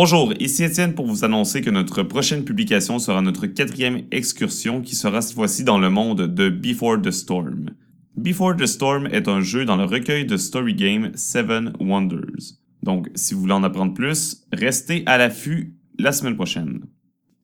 [0.00, 4.94] Bonjour, ici Étienne pour vous annoncer que notre prochaine publication sera notre quatrième excursion qui
[4.94, 7.70] sera cette fois-ci dans le monde de Before the Storm.
[8.16, 12.60] Before the Storm est un jeu dans le recueil de story game Seven Wonders.
[12.84, 16.84] Donc, si vous voulez en apprendre plus, restez à l'affût la semaine prochaine.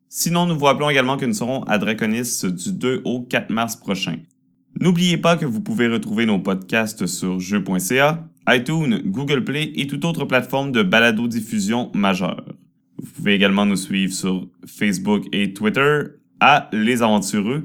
[0.08, 3.74] Sinon, nous vous rappelons également que nous serons à Draconis du 2 au 4 mars
[3.74, 4.18] prochain.
[4.80, 10.04] N'oubliez pas que vous pouvez retrouver nos podcasts sur jeux.ca, iTunes, Google Play et toute
[10.04, 12.44] autre plateforme de balado-diffusion majeure.
[12.98, 16.02] Vous pouvez également nous suivre sur Facebook et Twitter
[16.40, 17.64] à Les Aventureux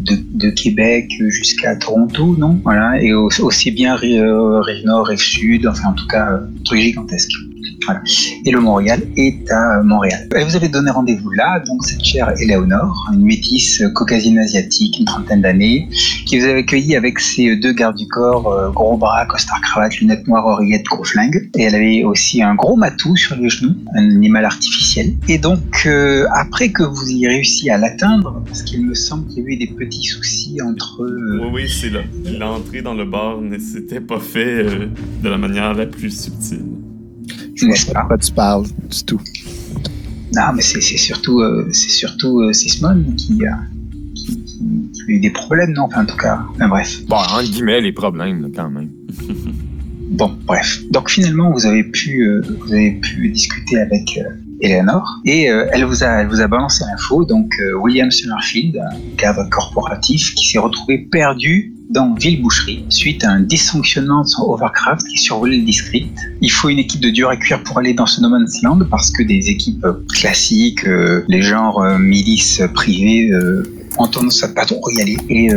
[0.51, 2.59] Québec jusqu'à Toronto, non?
[2.63, 4.23] Voilà, et aussi bien rive
[4.85, 7.31] nord, rive sud, enfin en tout cas, un truc gigantesque.
[8.45, 10.27] Et le Montréal est à Montréal.
[10.35, 15.05] Et vous avez donné rendez-vous là, donc cette chère Éléonore, une métisse caucasienne asiatique, une
[15.05, 15.87] trentaine d'années,
[16.25, 19.97] qui vous avait accueilli avec ses deux gardes du corps, euh, gros bras, costard cravate,
[19.97, 21.49] lunettes noires, oreillettes, gros flingue.
[21.57, 25.13] Et elle avait aussi un gros matou sur les genoux, un animal artificiel.
[25.27, 29.43] Et donc, euh, après que vous ayez réussi à l'atteindre, parce qu'il me semble qu'il
[29.43, 31.03] y a eu des petits soucis entre...
[31.03, 32.01] Euh, oui, oui, c'est là.
[32.39, 36.82] L'entrée dans le bar ne s'était pas fait de la manière la plus subtile.
[37.55, 39.21] Je vois pas de quoi tu parles du tout.
[40.35, 43.59] Non, mais c'est surtout, euh, c'est surtout euh, Sismon qui, a
[45.07, 45.83] eu des problèmes, non?
[45.83, 47.05] Enfin, en tout cas, enfin, bref.
[47.07, 48.89] Bon, en guillemets, les problèmes, quand même.
[50.09, 50.81] bon, bref.
[50.89, 54.19] Donc, finalement, vous avez pu, euh, vous avez pu discuter avec
[54.61, 57.25] Eleanor et elle, vous a, elle vous a balancé l'info.
[57.25, 63.39] Donc, William Summerfield, un cadre corporatif qui s'est retrouvé perdu dans Ville-Boucherie suite à un
[63.39, 66.17] dysfonctionnement de son Overcraft qui survolait le district.
[66.41, 68.79] Il faut une équipe de dur à cuire pour aller dans ce No Man's Land
[68.89, 73.63] parce que des équipes classiques, euh, les genres euh, milices privées, euh,
[73.99, 75.49] ont tendance à pas trop y aller et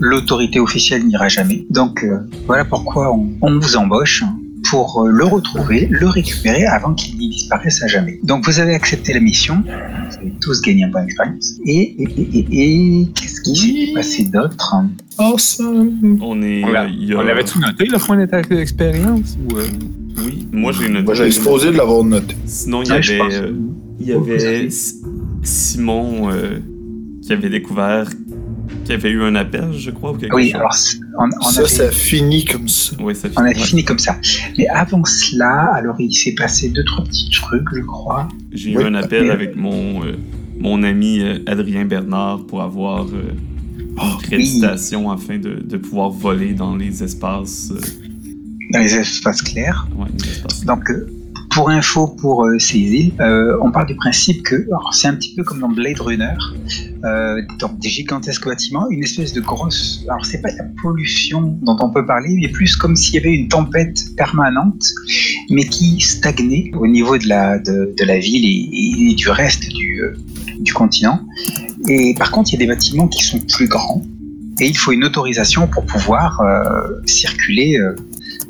[0.00, 1.64] l'autorité officielle n'ira jamais.
[1.70, 2.04] Donc
[2.48, 4.24] voilà pourquoi on vous embauche
[4.70, 8.18] pour euh, le retrouver, le récupérer avant qu'il n'y disparaisse à jamais.
[8.22, 11.54] Donc vous avez accepté la mission, vous avez tous gagné un point d'expérience.
[11.64, 14.74] Et, et, et, et qu'est-ce qui s'est passé d'autre?
[15.18, 16.18] Awesome.
[16.22, 16.64] On est.
[16.64, 19.66] On, euh, avait tout noté le point d'expérience ou euh?
[20.24, 21.04] Oui, moi j'ai noté.
[21.04, 22.34] Moi j'ai exposé de l'avoir noté.
[22.46, 23.20] Sinon il y avait,
[24.00, 24.68] il y avait
[25.42, 26.30] Simon
[27.22, 28.08] qui avait découvert
[28.84, 30.54] qu'il y avait eu un appel, je crois, ou quelque oui, chose.
[30.54, 30.74] alors
[31.18, 32.96] on, on ça, ça finit comme ça.
[33.00, 33.38] Oui, ça finit.
[33.38, 34.16] On a fini comme ça.
[34.58, 38.28] Mais avant cela, alors il s'est passé deux trois petits trucs, je crois.
[38.52, 40.16] J'ai eu un appel avec mon euh,
[40.58, 43.34] mon ami euh, Adrien Bernard pour avoir euh,
[43.98, 47.72] oh, une créditation afin de, de, pouvoir voler dans les espaces.
[48.72, 49.86] dans les espaces clairs.
[49.96, 50.90] Ouais, les espaces Donc
[51.56, 55.34] pour info pour euh, ces îles, euh, on part du principe que c'est un petit
[55.34, 56.36] peu comme dans Blade Runner,
[57.02, 57.40] euh,
[57.80, 60.04] des gigantesques bâtiments, une espèce de grosse.
[60.06, 63.32] Alors c'est pas la pollution dont on peut parler, mais plus comme s'il y avait
[63.32, 64.84] une tempête permanente,
[65.48, 69.66] mais qui stagnait au niveau de la ville et, du reste
[70.60, 71.20] du continent.
[71.88, 74.04] Et par contre, il y a des bâtiments qui sont plus grands
[74.60, 76.42] et il faut une autorisation pour pouvoir
[77.06, 77.80] circuler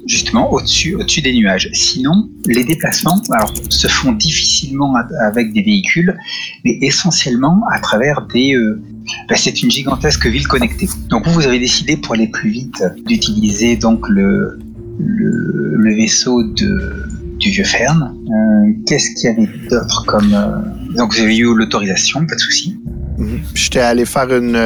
[0.06, 1.68] justement au-dessus au des nuages.
[1.72, 4.94] Sinon, les déplacements alors, se font difficilement
[5.24, 6.16] avec des véhicules,
[6.64, 8.54] mais essentiellement à travers des...
[8.54, 8.80] Euh,
[9.28, 10.88] bah, c'est une gigantesque ville connectée.
[11.08, 14.58] Donc vous, vous avez décidé pour aller plus vite d'utiliser donc le,
[14.98, 17.04] le, vaisseau de
[17.38, 18.02] du Vieux Fern.
[18.02, 20.32] Euh, Qu'est-ce qu'il y avait d'autre comme...
[20.32, 22.76] euh, Donc vous avez eu l'autorisation, pas de souci.
[23.18, 23.40] Mhm.
[23.54, 24.56] J'étais allé faire une,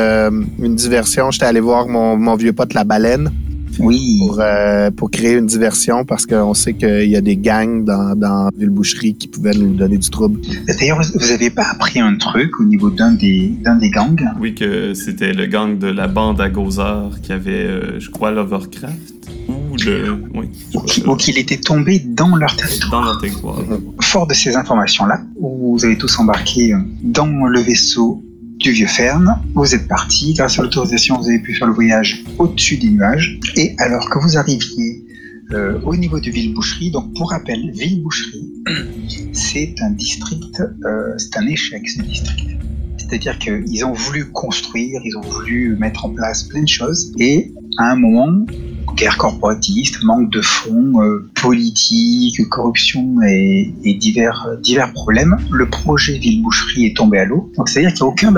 [0.58, 1.30] une diversion.
[1.30, 3.30] J'étais allé voir mon, mon vieux pote la baleine
[3.78, 4.18] Oui.
[4.18, 8.14] pour, euh, pour créer une diversion parce qu'on sait qu'il y a des gangs dans,
[8.16, 10.40] dans Ville-Boucherie qui pouvaient nous donner du trouble.
[10.66, 14.20] D'ailleurs, vous- vous avez pas appris un truc au niveau d'un des, d'un des gangs?
[14.40, 18.30] Oui, que c'était le gang de la bande à Gozar qui avait, euh, je crois,
[18.30, 19.14] Lovecraft.
[19.48, 20.16] Ou le.
[20.34, 21.08] Oui, je ou crois qui- ça.
[21.08, 23.58] ou qu'il était tombé dans leur territoire Dans leur territoire.
[24.00, 28.22] Fort de ces informations-là, vous avez tous embarqué dans le vaisseau
[28.60, 29.40] du Vieux Fern.
[29.54, 30.34] Vous êtes partis.
[30.34, 33.40] Grâce à l'autorisation, vous avez pu faire le voyage au-dessus des nuages.
[33.56, 35.04] Et alors que vous arriviez
[35.52, 38.52] euh, au niveau de Villeboucherie, donc pour rappel, Villeboucherie,
[39.32, 42.50] c'est un district, euh, c'est un échec ce district.
[42.98, 47.52] C'est-à-dire qu'ils ont voulu construire, ils ont voulu mettre en place plein de choses, et
[47.78, 48.46] à un moment,
[48.94, 54.48] guerre corporatiste, manque de fonds, euh, politique, corruption et, divers,
[54.94, 57.50] problèmes, le projet Ville-Boucherie est tombé à l'eau.
[57.56, 58.32] Donc c'est-à-dire qu'il n'y a aucun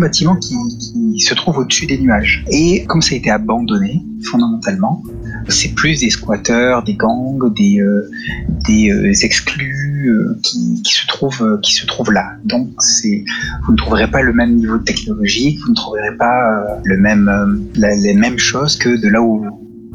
[0.00, 2.44] bâtiment qui se trouve au-dessus des nuages.
[2.50, 5.02] Et comme ça a été abandonné, fondamentalement,
[5.48, 8.08] c'est plus des squatteurs, des gangs, des, euh,
[8.66, 12.36] des euh, exclus euh, qui, qui se trouvent, euh, qui se trouvent là.
[12.44, 13.24] Donc c'est,
[13.64, 17.28] vous ne trouverez pas le même niveau technologique, vous ne trouverez pas euh, le même,
[17.28, 19.44] euh, la- les mêmes choses que de là où,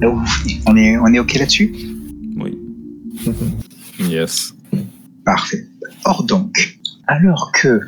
[0.01, 0.59] là où vous venez.
[0.67, 1.73] On est, on est ok là-dessus?
[2.37, 2.57] Oui.
[3.99, 4.53] Yes.
[5.25, 5.67] Parfait.
[6.05, 6.78] Or donc,
[7.11, 7.81] alors que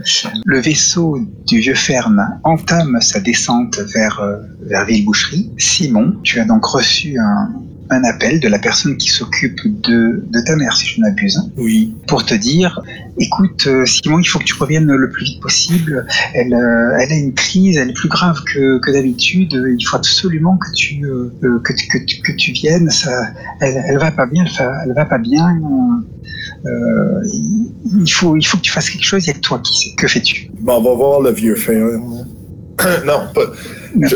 [0.46, 6.46] le vaisseau du vieux Fern entame sa descente vers, euh, vers Villeboucherie, Simon, tu as
[6.46, 7.50] donc reçu un,
[7.92, 11.40] un appel de la personne qui s'occupe de, de ta mère, si je ne m'abuse,
[11.58, 11.96] Oui.
[12.08, 12.80] pour te dire,
[13.20, 16.08] écoute, euh, Simon, il faut que tu reviennes le plus vite possible.
[16.34, 19.52] Elle, euh, elle a une crise, elle est plus grave que, que d'habitude.
[19.78, 21.02] Il faut absolument que tu,
[21.42, 22.90] que, que, que tu viennes.
[22.90, 23.12] Ça,
[23.60, 24.46] elle, elle va pas bien.
[24.46, 25.60] Elle, va- elle va pas bien.
[26.66, 27.22] Euh,
[28.00, 29.25] il, faut, il faut que tu fasses quelque chose.
[29.25, 29.96] Il y a que toi qui sais.
[29.96, 30.52] Que fais-tu?
[30.60, 31.75] Bon, on va voir le vieux fer.
[33.06, 33.52] non, pas.
[34.00, 34.16] Je...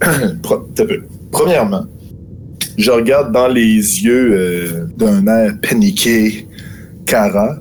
[1.30, 1.84] Premièrement,
[2.76, 6.48] je regarde dans les yeux euh, d'un air paniqué,
[7.06, 7.60] Cara,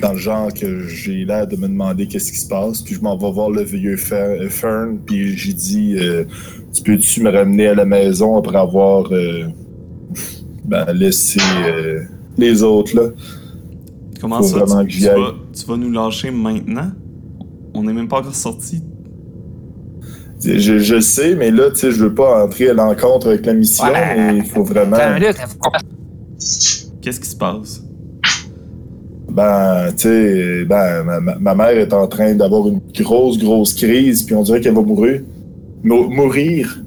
[0.00, 3.00] dans le genre que j'ai l'air de me demander qu'est-ce qui se passe, puis je
[3.00, 6.24] m'en vais voir le vieux euh, Fern, puis j'ai dit euh,
[6.72, 9.48] Tu peux-tu me ramener à la maison après avoir euh,
[10.64, 11.40] ben, laissé
[12.38, 13.08] les autres là
[14.20, 14.64] Comment Faut ça?
[14.64, 16.90] vraiment Tu, que tu vas, tu vas nous lâcher maintenant?
[17.74, 18.82] On n'est même pas encore sorti.
[20.44, 23.54] Je, je sais, mais là, tu sais, je veux pas entrer à l'encontre avec la
[23.54, 24.14] mission, Ouais.
[24.32, 24.96] mais il faut vraiment.
[26.38, 27.82] Qu'est-ce qui se passe?
[29.30, 31.04] Ben, tu sais, ben,
[31.40, 34.82] ma, mère est en train d'avoir une grosse, grosse crise, puis on dirait qu'elle va
[34.82, 35.20] mourir.
[35.84, 36.80] Mou- mourir?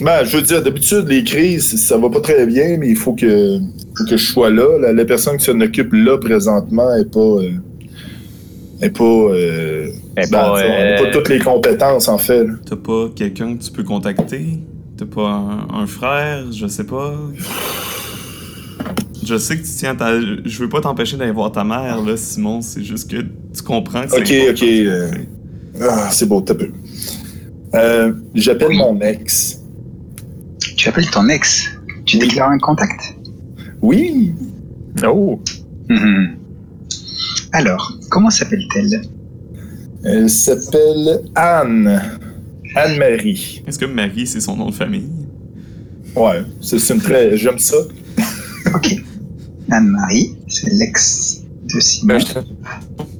[0.00, 3.14] Ben, je veux dire, d'habitude, les crises, ça va pas très bien, mais il faut
[3.14, 3.58] que,
[4.04, 4.78] que je sois là.
[4.80, 7.20] La, la personne qui s'en occupe là, présentement, est pas.
[7.20, 7.50] euh,
[8.82, 9.04] est pas.
[9.04, 12.46] euh, Elle est ben, pas, sais, on a euh, pas toutes les compétences, en fait.
[12.68, 14.58] T'as pas quelqu'un que tu peux contacter?
[14.98, 16.44] T'as pas un, un frère?
[16.52, 17.14] Je sais pas.
[19.24, 20.20] Je sais que tu tiens ta...
[20.20, 22.60] Je veux pas t'empêcher d'aller voir ta mère, là, Simon.
[22.62, 24.66] C'est juste que tu comprends que c'est Ok, important.
[24.66, 25.10] ok, euh,
[25.82, 26.68] Ah, c'est beau, t'as peu.
[27.74, 28.78] Euh, J'appelle Oui.
[28.78, 29.60] mon ex.
[30.76, 31.68] Tu appelles ton ex?
[32.04, 33.15] Tu déclares un contact?
[33.82, 34.32] Oui.
[35.06, 35.40] Oh!
[35.88, 36.36] Mhm.
[37.52, 39.02] Alors, comment s'appelle-t-elle?
[40.04, 42.00] Elle s'appelle Anne.
[42.74, 43.62] Anne-Marie.
[43.66, 45.08] Est-ce que Marie, c'est son nom de famille?
[46.14, 47.36] Ouais, c'est c'est une très.
[47.36, 47.76] J'aime ça.
[48.74, 48.96] Ok.
[49.70, 51.42] Anne-Marie, c'est l'ex
[51.74, 52.18] de Simon.
[52.18, 52.44] Ben,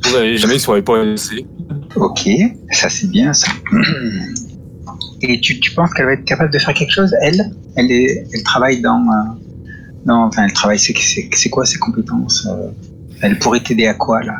[0.05, 1.47] Vous avez jamais soyez pas ici.
[1.97, 2.29] Ok,
[2.73, 3.49] ça c'est bien ça.
[5.23, 8.27] Et tu, tu penses qu'elle va être capable de faire quelque chose Elle, elle, est,
[8.33, 9.46] elle travaille dans, euh,
[10.07, 10.79] dans, enfin, elle travaille.
[10.79, 12.69] C'est quoi ses compétences euh,
[13.21, 14.37] Elle pourrait t'aider à quoi là?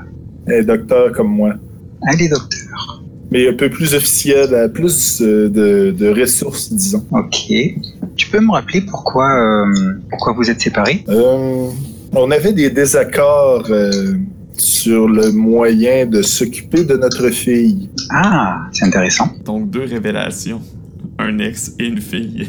[0.47, 1.55] Elle est docteur comme moi.
[2.11, 3.03] Elle est docteur.
[3.31, 7.05] Mais un peu plus officielle, elle a plus euh, de, de ressources, disons.
[7.11, 7.53] Ok.
[8.15, 11.05] Tu peux me rappeler pourquoi, euh, pourquoi vous êtes séparés?
[11.09, 11.69] Euh,
[12.13, 14.15] on avait des désaccords euh,
[14.57, 17.91] sur le moyen de s'occuper de notre fille.
[18.11, 19.29] Ah, c'est intéressant.
[19.45, 20.63] Donc, deux révélations.
[21.19, 22.49] Un ex et une fille.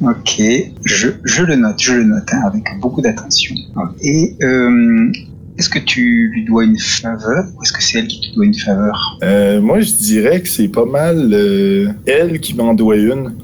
[0.00, 0.42] Ok,
[0.84, 3.54] je, je le note, je le note hein, avec beaucoup d'attention.
[4.02, 5.12] Et euh,
[5.58, 8.44] est-ce que tu lui dois une faveur ou est-ce que c'est elle qui te doit
[8.46, 9.18] une faveur?
[9.22, 13.36] Euh, moi, je dirais que c'est pas mal euh, elle qui m'en doit une.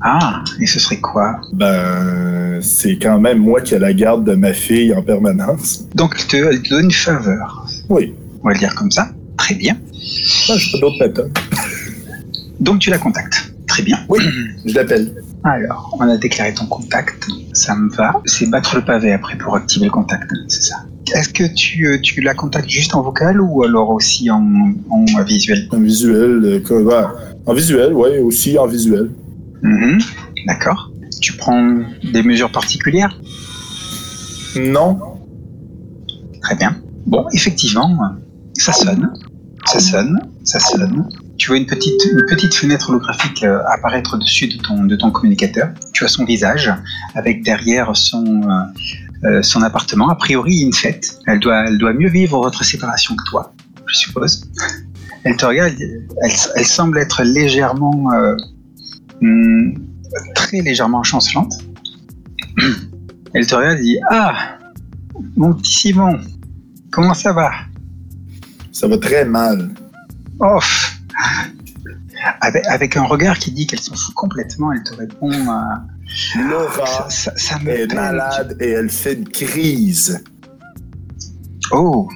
[0.00, 1.40] Ah, et ce serait quoi?
[1.52, 5.86] Ben, c'est quand même moi qui ai la garde de ma fille en permanence.
[5.94, 7.66] Donc elle te, elle te donne une faveur.
[7.88, 8.14] Oui.
[8.42, 9.10] On va le dire comme ça.
[9.36, 9.76] Très bien.
[10.48, 11.36] Moi, je pas d'autres méthodes.
[12.60, 13.47] Donc tu la contactes.
[13.78, 13.98] Très bien.
[14.08, 14.18] Oui,
[14.66, 15.14] je l'appelle.
[15.44, 18.20] Alors, on a déclaré ton contact, ça me va.
[18.24, 20.78] C'est battre le pavé après pour activer le contact, c'est ça.
[21.14, 25.04] Est-ce que tu, euh, tu la contactes juste en vocal ou alors aussi en, en
[25.22, 25.68] visuel?
[25.70, 27.04] En visuel, euh,
[27.46, 29.10] en visuel, ouais, aussi en visuel.
[29.62, 30.00] Mhm.
[30.48, 30.90] D'accord.
[31.20, 31.78] Tu prends
[32.12, 33.16] des mesures particulières?
[34.56, 34.98] Non.
[36.42, 36.74] Très bien.
[37.06, 37.96] Bon, effectivement,
[38.54, 39.08] ça sonne,
[39.66, 41.08] ça sonne, ça sonne.
[41.38, 45.10] Tu vois une petite, une petite fenêtre holographique euh, apparaître au-dessus de ton, de ton
[45.10, 45.68] communicateur.
[45.92, 46.72] Tu as son visage
[47.14, 48.42] avec derrière son,
[49.24, 50.08] euh, son appartement.
[50.08, 51.18] A priori, une fête.
[51.26, 53.52] Elle doit, elle doit mieux vivre votre séparation que toi,
[53.86, 54.50] je suppose.
[55.24, 58.36] Elle te regarde, elle, elle semble être légèrement, euh,
[59.20, 59.74] hmm,
[60.34, 61.54] très légèrement chancelante.
[63.34, 64.58] Elle te regarde et dit Ah,
[65.36, 66.18] mon petit Simon,
[66.90, 67.50] comment ça va?
[68.72, 69.68] Ça va très mal.
[70.40, 70.58] Oh
[72.40, 77.10] avec, avec, un regard qui dit qu'elle s'en fout complètement, elle te répond euh, Laura
[77.10, 80.24] ça, ça, me est malade et elle fait une crise.
[81.70, 82.08] Oh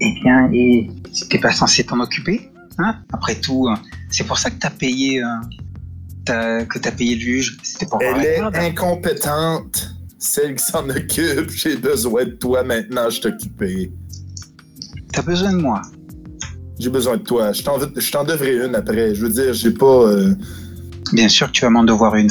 [0.00, 0.88] Eh bien, et
[1.28, 2.96] t'es pas censé t'en occuper hein?
[3.12, 3.68] Après tout,
[4.10, 7.58] c'est pour ça que t'as payé, euh, que t'as payé le juge.
[7.62, 9.94] C'était pour Elle est incompétente.
[10.18, 13.90] Celle qui s'en occupe, j'ai besoin de toi maintenant, je t'occuper.
[15.12, 15.80] T'as besoin de moi
[16.80, 17.52] J'ai besoin de toi.
[17.52, 19.14] Je t'en devrais une après.
[19.14, 20.08] Je veux dire, j'ai pas.
[20.08, 20.34] Euh,
[21.12, 22.30] Bien sûr que tu vas m'en devoir une.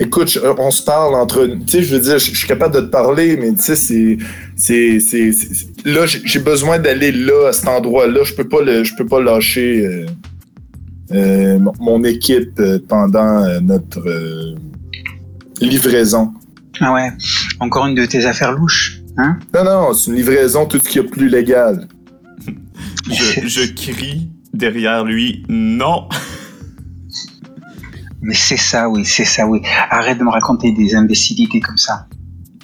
[0.00, 1.46] Écoute, on se parle entre.
[1.46, 4.18] Tu sais, je veux dire, je suis capable de te parler, mais tu sais,
[4.56, 4.98] c'est.
[5.00, 5.30] c'est,
[5.84, 8.24] Là, j'ai besoin d'aller là, à cet endroit-là.
[8.24, 10.06] Je peux pas le, je peux pas lâcher euh,
[11.12, 14.02] euh, mon équipe pendant notre
[15.60, 16.32] livraison.
[16.80, 17.10] Ah ouais,
[17.60, 19.38] encore une de tes affaires louches, hein?
[19.54, 21.86] Non, non, c'est une livraison, tout ce qui est plus légal.
[23.10, 26.08] Je, je crie derrière lui, non
[28.20, 29.60] Mais c'est ça, oui, c'est ça, oui.
[29.90, 32.06] Arrête de me raconter des imbécilités comme ça.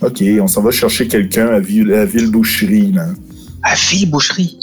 [0.00, 3.06] Ok, on s'en va chercher quelqu'un à, Ville, à Villeboucherie, là.
[3.62, 4.58] À Villeboucherie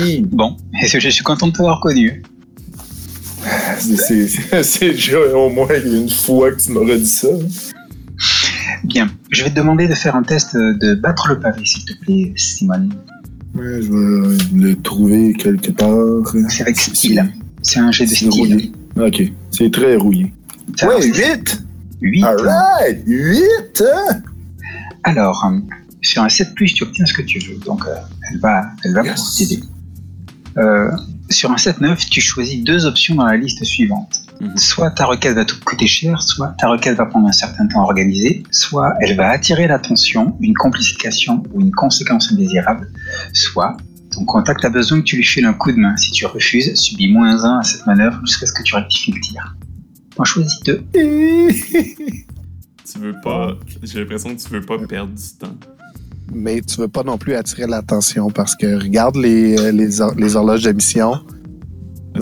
[0.00, 0.26] Oui.
[0.30, 2.22] Bon, je suis content de t'avoir connu.
[3.78, 7.28] C'est déjà au moins une fois que tu m'aurais dit ça.
[8.84, 11.92] Bien, je vais te demander de faire un test de battre le pavé, s'il te
[12.00, 12.94] plaît, Simone.
[13.54, 16.34] Ouais, je vais le trouver quelque part.
[16.48, 17.32] C'est avec style.
[17.62, 18.30] C'est un jet de style.
[18.30, 18.72] Rouillé.
[18.96, 20.32] Ok, c'est très rouillé.
[20.82, 21.62] ouais, 8
[22.00, 24.22] 8 Alright, 8 hein?
[25.04, 25.44] Alors,
[26.02, 27.56] sur un 7, tu obtiens ce que tu veux.
[27.58, 27.94] Donc, euh,
[28.30, 29.02] elle va, elle va
[29.38, 29.60] t'aider.
[30.58, 30.90] Euh,
[31.30, 34.23] sur un 7-9, tu choisis deux options dans la liste suivante.
[34.40, 34.56] Mhm.
[34.56, 37.80] Soit ta requête va te coûter cher, soit ta requête va prendre un certain temps
[37.80, 42.90] à organiser, soit elle va attirer l'attention, une complication ou une conséquence indésirable,
[43.32, 43.76] soit
[44.10, 45.96] ton contact a besoin que tu lui files un coup de main.
[45.96, 49.20] Si tu refuses, subis moins 1 à cette manœuvre jusqu'à ce que tu rectifies le
[49.20, 49.56] tir.
[50.16, 50.84] On choisit deux.
[50.94, 53.56] tu veux pas.
[53.82, 55.56] J'ai l'impression que tu veux pas perdre du temps.
[56.32, 60.36] Mais tu veux pas non plus attirer l'attention parce que regarde les, euh, les, les
[60.36, 61.20] horloges d'émission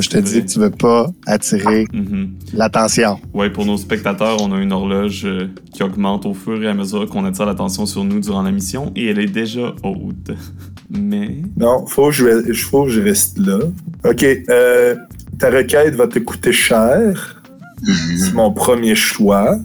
[0.00, 2.28] je te dis que tu veux pas attirer mm-hmm.
[2.54, 3.18] l'attention.
[3.34, 6.74] Oui, pour nos spectateurs, on a une horloge euh, qui augmente au fur et à
[6.74, 10.30] mesure qu'on attire l'attention sur nous durant la mission et elle est déjà haute.
[10.90, 11.36] Mais.
[11.56, 13.58] Non, faut que je, faut que je reste là.
[14.04, 14.24] OK.
[14.24, 14.94] Euh,
[15.38, 17.42] ta requête va te coûter cher.
[17.82, 18.18] Mm-hmm.
[18.18, 19.58] C'est mon premier choix.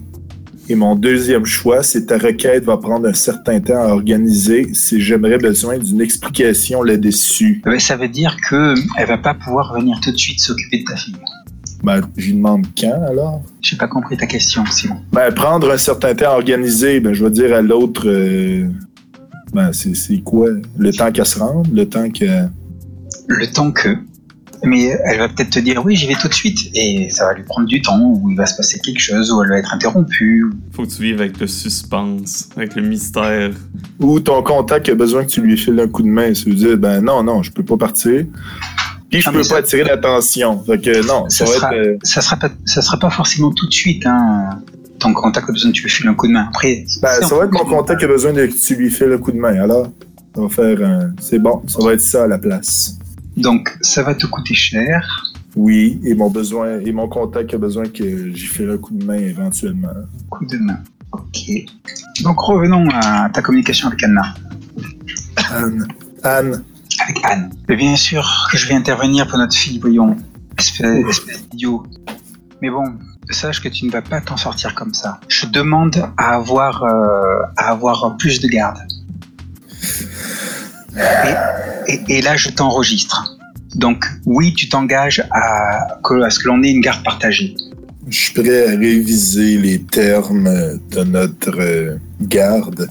[0.70, 5.00] Et mon deuxième choix, c'est ta requête va prendre un certain temps à organiser si
[5.00, 7.62] j'aimerais besoin d'une explication là-dessus.
[7.78, 11.16] ça veut dire qu'elle va pas pouvoir venir tout de suite s'occuper de ta fille.
[11.82, 13.42] Ben, j'y demande quand alors?
[13.62, 14.96] J'ai pas compris ta question, Simon.
[15.12, 18.68] Ben, prendre un certain temps à organiser, ben, je vais dire à l'autre, euh,
[19.54, 20.50] ben, c'est quoi?
[20.76, 21.68] Le temps qu'elle se rende?
[21.72, 22.26] Le temps que.
[23.28, 23.96] Le temps que
[24.64, 27.34] mais elle va peut-être te dire oui, j'y vais tout de suite, et ça va
[27.34, 29.72] lui prendre du temps, ou il va se passer quelque chose, ou elle va être
[29.72, 30.46] interrompue.
[30.72, 33.50] Faut que tu vives avec le suspense, avec le mystère.
[34.00, 36.54] Ou ton contact a besoin que tu lui files un coup de main, ça veut
[36.54, 38.24] dire ben non, non, je peux pas partir.
[39.10, 40.62] Puis je peux pas attirer l'attention.
[40.64, 43.66] Fait que non, ça, sera, être, euh, ça sera pas, ça sera pas forcément tout
[43.66, 44.62] de suite, hein.
[44.98, 46.46] Ton contact a besoin que tu lui files un coup de main.
[46.48, 49.18] Après, ben, ça va être mon contact qui a besoin que tu lui files un
[49.18, 49.54] coup de main.
[49.60, 49.92] Alors,
[50.34, 51.12] on va faire un.
[51.20, 52.98] C'est bon, ça va être ça à la place.
[53.38, 55.32] Donc, ça va te coûter cher.
[55.56, 59.04] Oui, et mon besoin et mon contact a besoin que j'y fasse un coup de
[59.04, 59.88] main éventuellement.
[60.30, 60.78] Coup de main.
[61.12, 61.50] Ok.
[62.22, 64.34] Donc revenons à ta communication avec Anna.
[65.50, 65.88] Anne.
[66.22, 66.64] Anne.
[67.00, 67.50] Avec Anne.
[67.68, 70.16] bien sûr que je vais intervenir pour notre fille, voyons.
[70.58, 71.84] Espèce, d'idiot.
[72.60, 72.84] Mais bon,
[73.30, 75.20] sache que tu ne vas pas t'en sortir comme ça.
[75.28, 78.78] Je demande à avoir, euh, à avoir plus de garde.
[82.08, 83.36] Et, là, je t'enregistre.
[83.74, 87.54] Donc, oui, tu t'engages à, à, ce que l'on ait une garde partagée.
[88.08, 92.88] Je suis prêt à réviser les termes de notre garde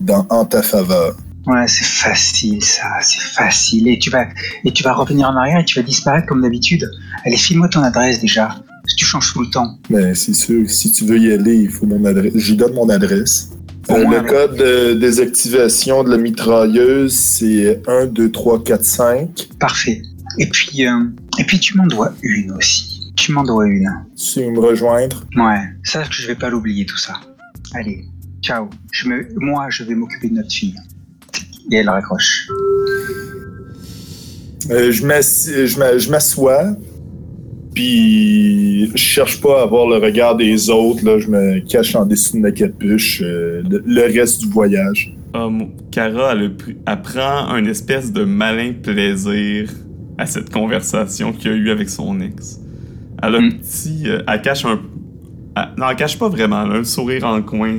[0.00, 1.16] dans, en ta faveur.
[1.46, 3.88] Ouais, c'est facile ça, c'est facile.
[3.88, 4.26] Et tu vas
[4.64, 6.88] et tu vas revenir en arrière et tu vas disparaître comme d'habitude.
[7.24, 8.56] Allez, file-moi ton adresse déjà.
[8.96, 9.78] Tu changes tout le temps.
[9.88, 12.32] Mais c'est sûr, si tu veux y aller, il faut mon adresse.
[12.36, 13.50] Je donne mon adresse.
[13.96, 19.48] Le code de désactivation de la mitrailleuse, c'est 1, 2, 3, 4, 5.
[19.58, 20.02] Parfait.
[20.38, 21.04] Et puis, euh,
[21.38, 23.12] et puis tu m'en dois une aussi.
[23.16, 23.88] Tu m'en dois une.
[24.16, 25.24] Tu veux me rejoindre?
[25.36, 27.14] Ouais, ça, je vais pas l'oublier tout ça.
[27.74, 28.04] Allez,
[28.42, 28.70] ciao.
[28.92, 30.76] Je me, moi, je vais m'occuper de notre fille.
[31.72, 32.46] Et elle raccroche.
[34.70, 36.64] Euh, je m'assois,
[37.74, 41.04] puis je cherche pas à voir le regard des autres.
[41.04, 45.14] Là, je me cache en dessous de ma capuche euh, le, reste du voyage.
[45.34, 46.52] Um, Cara, elle,
[47.02, 49.70] prend un espèce de malin plaisir
[50.18, 52.60] à cette conversation qu'il a eue avec son ex.
[53.22, 53.58] Elle a un hmm.
[53.58, 54.02] petit.
[54.06, 54.80] Euh, elle cache un.
[55.78, 57.78] non, elle cache pas vraiment, elle a un sourire en coin.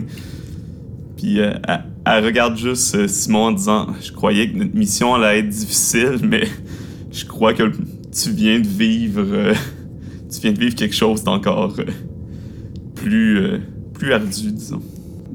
[1.18, 1.60] Puis elle,
[2.06, 6.44] elle, regarde juste Simon en disant Je croyais que notre mission allait être difficile, mais
[7.12, 9.54] je crois que tu viens de vivre
[10.32, 11.86] tu viens de vivre quelque chose d'encore euh,
[12.96, 13.60] plus, euh,
[13.94, 14.82] plus ardu, disons.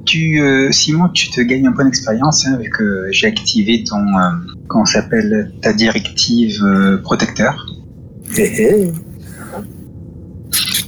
[0.04, 4.00] Tu, euh, Simon, tu te gagnes un point d'expérience hein, vu que j'ai activé ton,
[4.68, 6.62] comment s'appelle, ta directive
[7.02, 7.66] protecteur.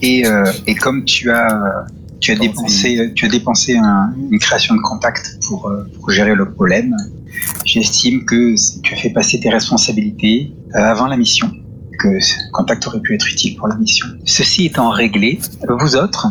[0.03, 0.23] et,
[0.67, 1.87] et comme tu as,
[2.21, 6.95] tu as dépensé, tu as dépensé une création de contact pour, pour gérer le problème,
[7.65, 11.51] j'estime que tu as fait passer tes responsabilités avant la mission
[11.99, 12.09] que
[12.53, 14.07] contact aurait pu être utile pour la mission.
[14.25, 15.39] Ceci étant réglé,
[15.69, 16.29] vous autres,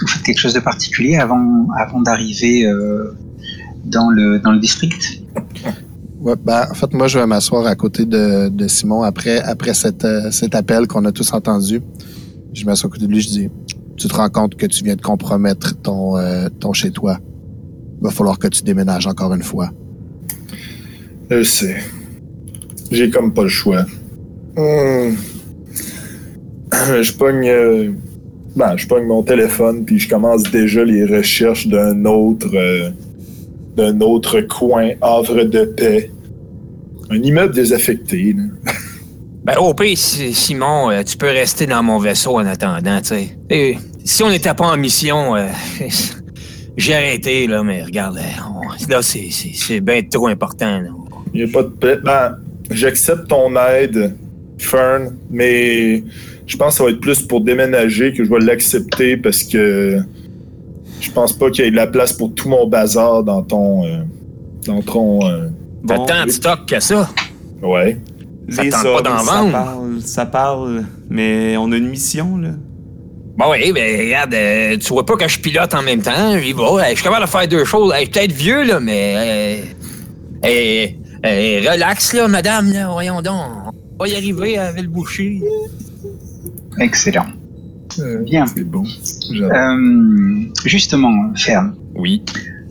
[0.00, 3.16] vous faites quelque chose de particulier avant, avant d'arriver euh,
[3.84, 5.22] dans, le, dans le district?
[6.20, 9.74] Ouais, ben, en fait, moi, je vais m'asseoir à côté de, de, Simon après, après
[9.74, 11.82] cet, euh, cet appel qu'on a tous entendu.
[12.54, 13.50] Je m'assois à côté de lui, je dis
[13.96, 17.18] Tu te rends compte que tu viens de compromettre ton, euh, ton chez-toi.
[18.00, 19.70] Il va falloir que tu déménages encore une fois.
[21.30, 21.76] Je sais.
[22.90, 23.84] J'ai comme pas le choix.
[24.56, 25.14] Hmm.
[27.02, 27.48] Je pogne.
[27.48, 27.92] Euh,
[28.54, 32.48] ben, je pogne mon téléphone, puis je commence déjà les recherches d'un autre.
[32.54, 32.90] Euh,
[33.76, 36.10] d'un autre coin, havre de paix.
[37.10, 38.36] Un immeuble désaffecté,
[39.44, 43.78] Ben, au pire, Simon, euh, tu peux rester dans mon vaisseau en attendant, tu sais.
[44.04, 45.34] Si on n'était pas en mission,
[46.78, 48.18] j'ai arrêté, là, mais regarde,
[48.88, 50.82] là, c'est bien trop important.
[51.34, 51.98] Il n'y a pas de paix.
[52.02, 52.38] Ben,
[52.70, 54.14] j'accepte ton aide
[54.58, 56.02] Fern, mais
[56.46, 60.00] je pense que ça va être plus pour déménager que je vais l'accepter parce que
[61.00, 63.84] je pense pas qu'il y ait de la place pour tout mon bazar dans ton.
[63.84, 64.02] Euh,
[64.66, 65.26] dans ton.
[65.26, 65.48] Euh,
[65.86, 67.10] T'as tant de stock que ça?
[67.62, 67.98] Ouais.
[68.48, 69.24] Ça Les pas d'en vendre?
[69.24, 72.50] Ça parle, ça parle, mais on a une mission, là.
[73.36, 76.38] Bon, oui, ben, regarde, euh, tu vois pas que je pilote en même temps.
[76.38, 77.92] Je suis capable de faire deux choses.
[77.92, 79.64] Je suis peut-être vieux, là, mais.
[80.42, 85.42] relax, là, madame, là, voyons donc va y arriver avec le boucher.
[86.78, 87.26] Excellent.
[88.00, 88.46] Euh, Bien.
[88.46, 88.84] C'est bon.
[89.32, 91.74] Euh, justement, Fern.
[91.94, 92.22] Oui.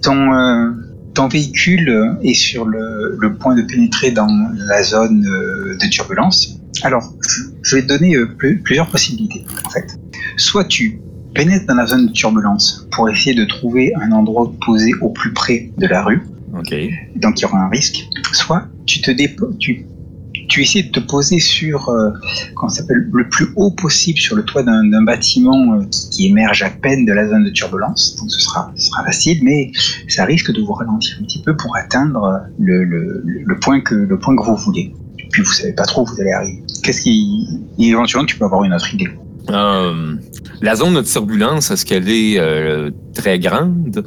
[0.02, 0.72] Ton, euh,
[1.14, 6.60] ton véhicule est sur le, le, point de pénétrer dans la zone de turbulence.
[6.82, 7.14] Alors,
[7.62, 8.16] je vais te donner
[8.64, 9.98] plusieurs possibilités, en fait.
[10.36, 11.00] Soit tu
[11.34, 15.34] pénètres dans la zone de turbulence pour essayer de trouver un endroit posé au plus
[15.34, 16.22] près de la rue.
[16.58, 16.76] Ok.
[17.16, 18.08] Donc il y aura un risque.
[18.32, 19.12] Soit tu te
[19.58, 19.86] tu
[20.54, 22.12] tu essaies de te poser sur, euh,
[22.68, 27.06] s'appelle, le plus haut possible sur le toit d'un bâtiment euh, qui, émerge à peine
[27.06, 28.16] de la zone de turbulence.
[28.20, 29.72] Donc ce sera, ce sera facile, mais
[30.08, 34.36] ça risque de vous ralentir un petit peu pour atteindre le, point, que, le point
[34.36, 34.94] que vous voulez.
[35.32, 36.64] Puis vous savez pas trop où vous allez arriver.
[36.84, 37.48] Qu'est-ce qui,
[37.80, 39.10] éventuellement, tu peux avoir une autre idée?
[39.50, 40.16] Euh,
[40.62, 42.40] la zone de turbulence, est-ce qu'elle est
[43.16, 44.06] très grande?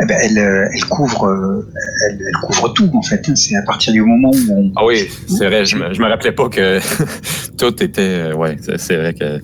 [0.00, 1.62] Eh ben, elle, euh, euh,
[2.10, 3.28] elle, couvre tout en fait.
[3.28, 3.36] Hein.
[3.36, 4.72] C'est à partir du moment où on...
[4.76, 5.64] Ah oui, c'est vrai.
[5.64, 6.78] Je me, me rappelais pas que
[7.58, 8.02] tout était.
[8.02, 9.40] Euh, ouais, c'est vrai que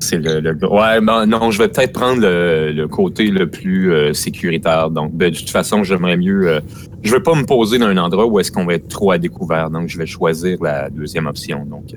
[0.00, 4.90] c'est le, le, Ouais, ben, non, je vais peut-être prendre le, côté le plus sécuritaire.
[4.90, 6.60] Donc, ben, de toute façon, j'aimerais mieux.
[7.02, 9.18] je vais pas me poser dans un endroit où est-ce qu'on va être trop à
[9.18, 9.70] découvert.
[9.70, 11.64] Donc, je vais choisir la deuxième option.
[11.66, 11.94] Donc,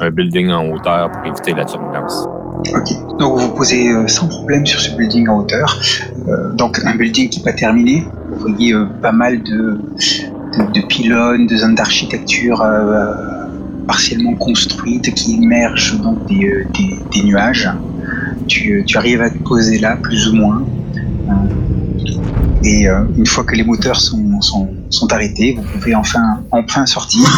[0.00, 2.26] un building en hauteur pour éviter la turbulence.
[2.54, 5.80] Ok, donc vous posez euh, sans problème sur ce building en hauteur.
[6.28, 8.06] Euh, donc un building qui n'est pas terminé.
[8.30, 9.80] Vous voyez euh, pas mal de,
[10.72, 12.64] de, pylônes, de zones d'architecture
[13.88, 17.70] partiellement construites qui émergent donc des, nuages.
[18.46, 20.64] Tu, arrives à te poser là, plus ou moins.
[22.62, 22.86] et
[23.16, 27.28] une fois que les moteurs sont, sont, sont, arrêtés, vous pouvez enfin, enfin sortir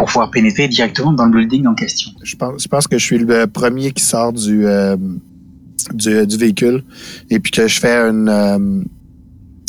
[0.00, 2.10] pour pouvoir pénétrer directement dans le building en question.
[2.22, 4.96] Je pense, je pense que je suis le premier qui sort du, euh,
[5.92, 6.82] du, du, véhicule
[7.28, 8.82] et puis que je fais une, euh,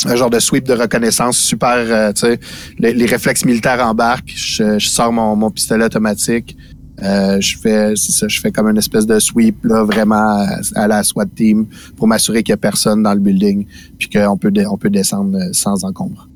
[0.06, 2.40] un genre de sweep de reconnaissance super, euh, tu sais,
[2.78, 6.56] les, réflexes militaires embarquent, je, je sors mon, mon pistolet automatique,
[7.02, 11.02] euh, je fais ça, je fais comme une espèce de sweep là, vraiment à, la
[11.02, 11.66] SWAT team
[11.98, 13.66] pour m'assurer qu'il n'y a personne dans le building
[13.98, 16.26] puis qu'on peut on peut descendre sans encombre.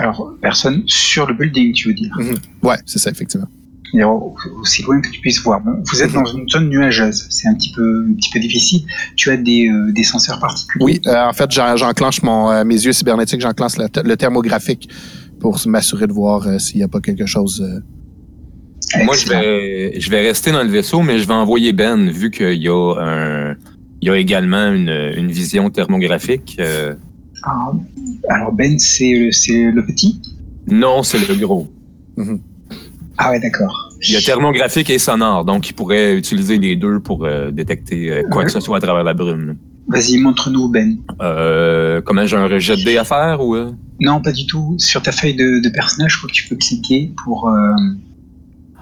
[0.00, 3.46] Alors personne sur le building, tu veux dire mm Ouais, c'est ça effectivement.
[3.92, 5.60] Et aussi loin que tu puisses voir.
[5.60, 8.82] Bon, vous êtes dans une zone nuageuse, c'est un petit peu un petit peu difficile.
[9.16, 12.92] Tu as des, euh, des senseurs particuliers Oui, euh, en fait, j'enclenche mon mes yeux
[12.92, 14.88] cybernétiques, j'enclenche le, le, thermographique
[15.40, 17.64] pour m'assurer de voir s'il n'y a pas quelque chose
[19.04, 22.30] moi, je vais, je vais rester dans le vaisseau, mais je vais envoyer Ben, vu
[22.30, 23.54] qu'il y a un,
[24.00, 26.56] il y a également une, une vision thermographique.
[26.58, 26.94] Euh.
[27.42, 27.72] Ah,
[28.28, 30.20] alors Ben, c'est c'est le petit?
[30.68, 31.68] Non, c'est le gros.
[32.16, 32.40] Mhm.
[33.18, 33.90] Ah ouais, d'accord.
[34.02, 38.10] Il y a thermographique et sonore, donc il pourrait utiliser les deux pour euh, détecter
[38.10, 39.56] euh, quoi que ce soit à travers la brume.
[39.88, 40.96] Vas-y, montre-nous Ben.
[41.20, 43.56] Euh, comment j'ai un rejet de dés à faire ou
[44.00, 44.74] Non, pas du tout.
[44.78, 47.50] Sur ta feuille de, de personnage, je crois que tu peux cliquer pour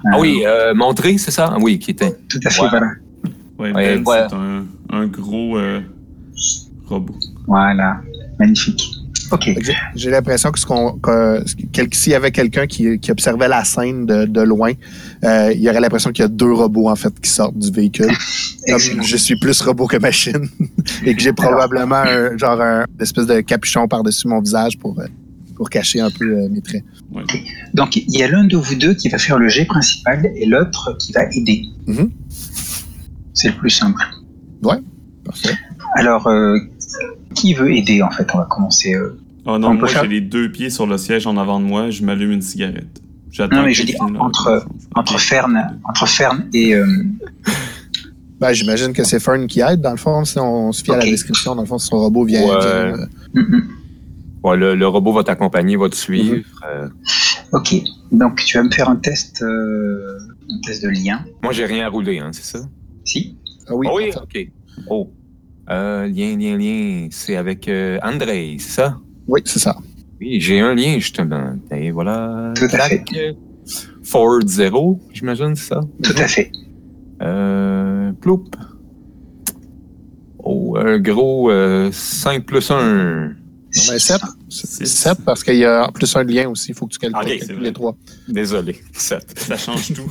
[0.04, 1.56] ah oui, euh, montrer, c'est ça?
[1.60, 2.16] Oui, qui était.
[2.28, 2.90] Tout à fait, voilà.
[3.58, 5.80] Oui, ben, c'est un, un, gros euh,
[6.86, 7.16] robot.
[7.46, 8.00] Voilà,
[8.38, 8.97] magnifique.
[9.30, 9.50] OK.
[9.94, 11.44] J'ai l'impression que, ce qu'on, que
[11.92, 14.72] s'il y avait quelqu'un qui, qui, observait la scène de, de loin,
[15.24, 17.70] euh, il y aurait l'impression qu'il y a deux robots en fait qui sortent du
[17.70, 18.10] véhicule.
[18.68, 20.48] Comme je suis plus robot que machine
[21.04, 25.06] et que j'ai probablement un, genre un espèce de capuchon par-dessus mon visage pour euh,
[25.58, 26.84] pour cacher un peu euh, mes traits.
[27.74, 30.46] Donc, il y a l'un de vous deux qui va faire le jet principal et
[30.46, 31.64] l'autre qui va aider.
[31.88, 32.10] Mm-hmm.
[33.34, 34.00] C'est le plus simple.
[34.62, 34.78] Ouais,
[35.24, 35.56] parfait.
[35.96, 36.58] Alors, euh,
[37.40, 38.28] qui veut aider en fait?
[38.34, 38.94] On va commencer.
[38.94, 41.90] Euh, oh non, moi j'ai les deux pieds sur le siège en avant de moi,
[41.90, 43.00] je m'allume une cigarette.
[43.30, 43.56] J'attends.
[43.56, 46.74] Non, mais je dis entre, entre, Fern, entre Fern et.
[48.40, 50.98] Ben, j'imagine que c'est Fern qui aide, dans le fond, si on, se fie à
[50.98, 52.46] la description, dans le fond, son robot vient.
[53.34, 53.62] Mm-hmm
[54.56, 56.36] le, robot va t'accompagner, va te suivre.
[56.36, 56.44] Mhm.
[56.66, 56.88] Euh.
[57.52, 57.74] Ok,
[58.12, 60.18] donc tu vas me faire un test, euh,
[60.50, 61.24] un test de lien.
[61.42, 62.64] Moi, j'ai rien à rouler, hein, c'est ça?
[63.04, 63.36] Si.
[63.66, 64.48] Ah oui, ah oui ok.
[64.88, 65.10] Oh.
[65.70, 67.08] Euh, lien, lien, lien.
[67.10, 67.70] C'est avec
[68.02, 68.98] André, c'est ça?
[69.26, 69.76] Oui, c'est ça.
[70.20, 71.54] Oui, j'ai un lien, justement.
[71.70, 72.52] Et voilà.
[72.56, 73.04] Tout à fait.
[74.02, 75.80] Forward 0, j'imagine, c'est ça?
[76.02, 76.50] Tout à fait.
[77.20, 78.44] Euh, ploup.
[80.38, 81.50] Oh, un gros
[81.92, 83.32] 5 plus 1.
[83.70, 84.20] 7.
[84.48, 86.70] 7 parce qu'il y a plus un lien aussi.
[86.70, 87.96] Il faut que tu calcules, les trois.
[88.26, 88.80] Désolé.
[88.94, 89.38] 7.
[89.38, 90.10] Ça change tout.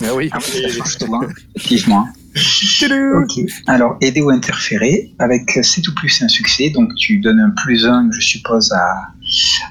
[0.00, 0.30] Ben oui.
[0.32, 1.28] Ah, ça change tout, hein.
[1.54, 2.06] effectivement.
[2.34, 3.44] Ok.
[3.66, 5.14] Alors, aider ou interférer.
[5.18, 6.70] Avec 7 ou plus, un succès.
[6.70, 9.12] Donc, tu donnes un plus 1, je suppose, à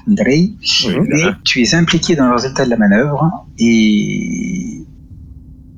[0.08, 0.52] Andrei.
[0.86, 3.46] Oui, et tu es impliqué dans leurs états de la manœuvre.
[3.58, 4.84] Et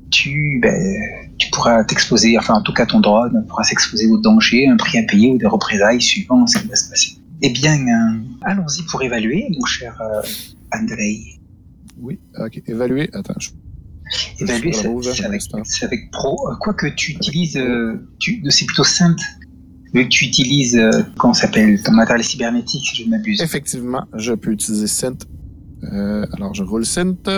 [0.09, 4.67] tu, ben, tu pourras t'exposer, enfin, en tout cas, ton drone pourra s'exposer au danger,
[4.67, 7.17] un prix à payer ou des représailles suivant ce qui va se passer.
[7.41, 10.21] Eh bien, euh, allons-y pour évaluer, mon cher euh,
[10.71, 11.39] Andrei.
[11.97, 12.61] Oui, ok.
[12.67, 13.39] Évaluer, attends.
[13.39, 13.49] Je...
[14.39, 15.41] Évaluer, c'est avec,
[15.81, 16.49] avec, Pro.
[16.49, 17.59] Euh, quoi que tu utilises,
[18.19, 19.21] tu, c'est plutôt simple.
[19.93, 20.81] Vu que tu utilises,
[21.17, 23.41] comment s'appelle, ton matériel cybernétique, si je ne m'abuse.
[23.41, 25.25] Effectivement, je peux utiliser Synth.
[25.83, 27.29] alors, je roule Synth.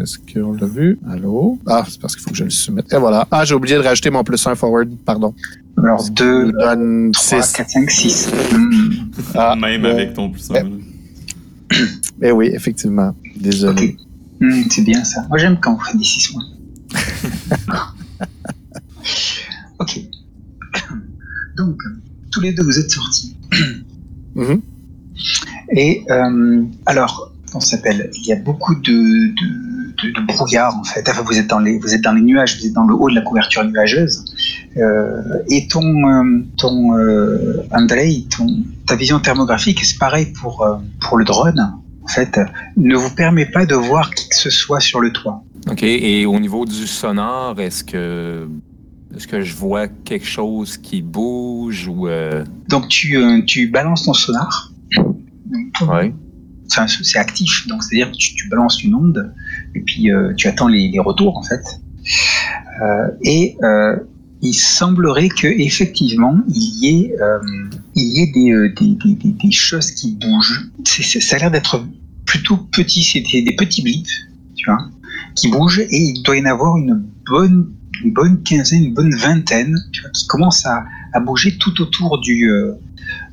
[0.00, 0.98] Est-ce qu'on l'a vu?
[1.10, 1.58] Allô?
[1.66, 2.92] Ah, c'est parce qu'il faut que je le soumette.
[2.92, 3.26] Et voilà.
[3.32, 5.34] Ah, j'ai oublié de rajouter mon plus 1 forward, pardon.
[5.76, 6.76] Alors 2, 3,
[7.16, 8.30] 4, 5, 6.
[9.56, 10.70] Même avec ton plus 1.
[12.22, 13.14] Eh oui, effectivement.
[13.36, 13.96] Désolé.
[14.40, 15.26] Hmm, c'est bien ça.
[15.28, 16.44] Moi, j'aime quand on fait des 6 mois.
[19.80, 20.00] ok.
[21.56, 21.80] Donc,
[22.30, 23.36] tous les deux, vous êtes sortis.
[24.36, 24.60] Mm-hmm.
[25.72, 28.10] Et euh, alors, on s'appelle?
[28.14, 31.08] Il y a beaucoup de, de, brouillard en fait.
[31.08, 33.10] Enfin, vous êtes dans les vous êtes dans les nuages, vous êtes dans le haut
[33.10, 34.24] de la couverture nuageuse.
[34.76, 38.46] Euh, et ton euh, ton euh, Andrei, ton
[38.86, 40.66] ta vision thermographique, c'est pareil pour
[41.00, 41.74] pour le drone?
[42.08, 42.40] En fait,
[42.76, 45.42] ne vous permet pas de voir qui que ce soit sur le toit.
[45.70, 45.82] Ok.
[45.82, 48.48] Et au niveau du sonore, est-ce que
[49.14, 52.08] est-ce que je vois quelque chose qui bouge ou
[52.68, 54.72] Donc tu tu balances ton sonar.
[55.82, 56.12] Ouais
[56.68, 59.32] c'est actif, donc c'est-à-dire que tu, balances une onde
[59.74, 61.62] et puis euh, tu attends les, retours en fait.
[62.82, 63.96] Euh, et euh,
[64.40, 67.14] il semblerait que effectivement il y ait,
[67.94, 70.70] il y ait des, des, choses qui bougent.
[70.84, 71.84] ça a l'air d'être
[72.28, 74.10] plutôt petit, c'est des, petits blips,
[74.54, 74.78] tu vois,
[75.34, 77.72] qui bougent et il doit y en avoir une bonne
[78.04, 82.20] une bonne quinzaine, une bonne vingtaine, tu vois, qui commencent à, à bouger tout autour
[82.20, 82.48] du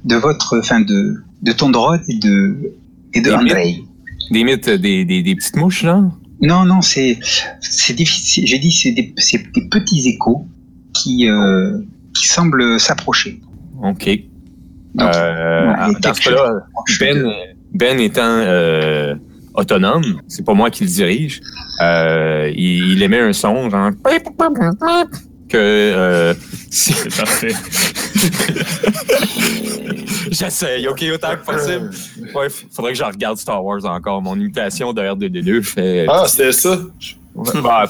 [0.05, 2.73] de votre, enfin de de ton drone et de
[3.13, 3.83] et de Andrei.
[4.31, 6.03] Des mythes, des, des, des petites mouches, là?
[6.41, 7.19] Non, non, c'est
[7.59, 8.47] c'est difficile.
[8.47, 9.13] J'ai dit c'est des,
[9.53, 10.47] des, petits échos
[10.93, 11.79] qui euh,
[12.13, 13.39] qui semblent s'approcher.
[13.83, 14.09] Ok.
[14.95, 16.67] Donc, euh, dans ce cas-là,
[16.99, 19.15] Ben, ben étant euh,
[19.53, 21.41] autonome, c'est pas moi qui le dirige.
[21.81, 23.91] Euh, il, il, émet un son genre
[25.49, 26.33] que euh,
[26.71, 27.51] c'est parfait.
[30.31, 31.91] J'essaye, ok, autant que possible.
[32.33, 34.21] Ouais, faudrait que je regarde Star Wars encore.
[34.21, 36.05] Mon imitation de R2D2 fait.
[36.09, 36.79] Ah, c'était ça?
[37.63, 37.87] Bah,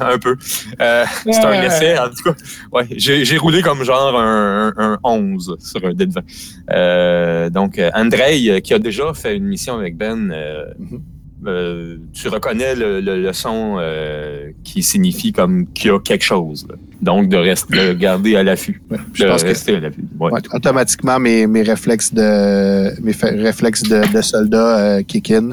[0.00, 0.36] un peu.
[0.80, 2.34] Euh, c'est un essai, en tout cas.
[2.72, 6.22] Ouais, j'ai roulé comme genre un, un, 11 sur un dé de 20.
[6.70, 11.00] Euh, donc, Andrei, qui a déjà fait une mission avec Ben, euh, mm-hmm.
[11.46, 16.66] Euh, tu reconnais le, le, son euh, qui signifie comme qu'il y a quelque chose.
[17.02, 18.82] Donc, de rester garder à l'affût.
[19.12, 20.04] je pense rester à l'affût.
[20.18, 25.50] automatiquement, mes, mes réflexes de mes réflexes de, de soldat euh, kick in.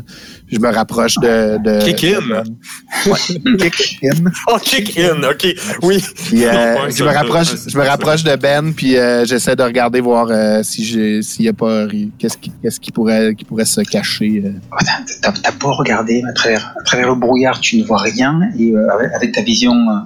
[0.54, 1.58] Je me rapproche de.
[1.64, 2.44] de kick in?
[3.58, 4.32] kick in.
[4.48, 5.48] Oh, kick in, OK.
[5.82, 6.04] Oui.
[6.32, 10.28] je, me rapproche, je me rapproche de Ben, puis j'essaie de regarder, voir
[10.64, 11.88] si s'il n'y a pas.
[12.18, 14.44] Qu'est-ce qui, qu'est-ce qui, pourrait, qui pourrait se cacher.
[14.72, 14.76] Oh,
[15.22, 18.88] t'as pas regarder à travers, à travers le brouillard, tu ne vois rien, et euh,
[19.16, 20.00] avec ta vision, euh,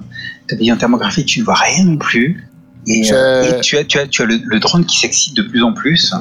[0.46, 2.48] ta vision thermographique, tu ne vois rien non plus.
[2.86, 5.72] Et, euh, tu as, tu as, tu as le, drone qui s'excite de plus en
[5.72, 6.14] plus.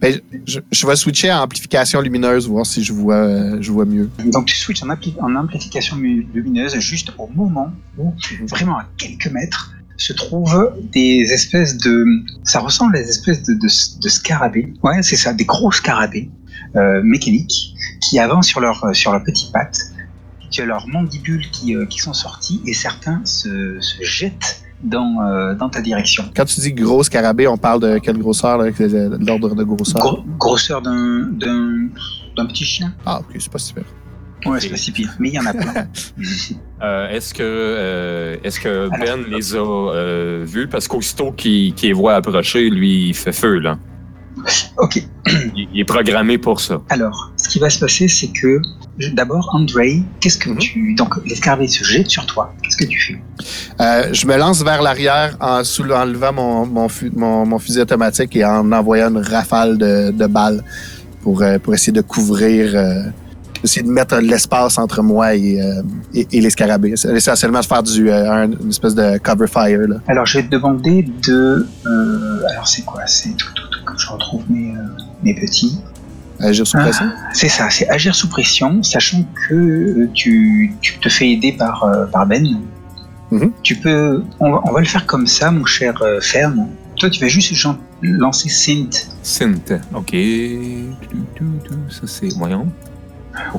[0.00, 4.10] Ben, je, vais switcher à amplification lumineuse, voir si je vois, je vois mieux.
[4.26, 8.12] Donc tu switches en, amplification lumineuse juste au moment où,
[8.48, 12.04] vraiment à quelques mètres, se trouvent des espèces de...
[12.44, 13.68] Ça ressemble à des espèces de,
[14.08, 14.72] scarabées.
[14.82, 16.30] Ouais, c'est ça, des gros scarabées
[16.76, 19.92] euh, mécaniques qui avancent sur leurs euh, sur leurs petites pattes.
[20.50, 25.68] Tu as leurs mandibules qui, euh, qui sont sortis et certains se jettent dans, dans
[25.68, 26.24] ta direction.
[26.34, 30.24] Quand tu dis gros scarabée, on parle de quelle grosseur, l'ordre de grosseur?
[30.38, 32.92] Grosseur d'un petit chien.
[33.04, 33.84] Ah, ok, c'est pas super.
[34.46, 35.86] Ouais, c'est pas si pire, mais il y en a plein.
[36.82, 40.66] euh, est-ce que, euh, est-ce que Ben les a euh, vus?
[40.66, 43.78] Parce qu'aussitôt qu'il qu les voit approcher, lui, il fait feu, là.
[44.78, 45.02] Ok.
[45.56, 46.80] Il, est programmé pour ça.
[46.88, 48.60] Alors, ce qui va se passer, c'est que
[49.12, 50.58] d'abord, André, qu'est-ce que mhm.
[50.58, 50.94] tu.
[50.94, 52.52] Donc, l'escargot se jette sur toi.
[52.62, 53.20] Qu'est-ce que tu fais?
[53.80, 58.36] Euh, Je me lance vers l'arrière en, en levant mon, mon, mon, mon, fusil automatique
[58.36, 60.62] et en envoyant une rafale de, de balles
[61.22, 62.74] pour, euh, pour essayer de couvrir.
[62.74, 63.02] Euh,
[63.62, 65.82] essayer de mettre l'espace entre moi et, euh,
[66.14, 66.92] et, et, les scarabées.
[66.92, 69.80] Essentiellement, de faire du, euh, une espèce de cover fire.
[69.80, 69.96] Là.
[70.08, 71.66] Alors, je vais te demander de.
[71.86, 73.06] Euh, alors, c'est quoi?
[73.06, 74.82] C'est tout, tout, que je retrouve mes, euh,
[75.22, 75.80] mes petits.
[76.38, 80.98] Agir sous pression ah, C'est ça, c'est agir sous pression, sachant que euh, tu, tu
[80.98, 82.60] te fais aider par, par Ben.
[83.30, 83.50] Mm-hmm.
[83.62, 84.24] Tu peux.
[84.40, 86.68] On va, on va, le faire comme ça, mon cher Fern.
[86.96, 87.52] Toi, tu vas juste
[88.02, 89.08] lancer Synth.
[89.22, 90.16] Synth, ok.
[91.90, 92.28] Ça, c'est.
[92.36, 92.66] Voyons.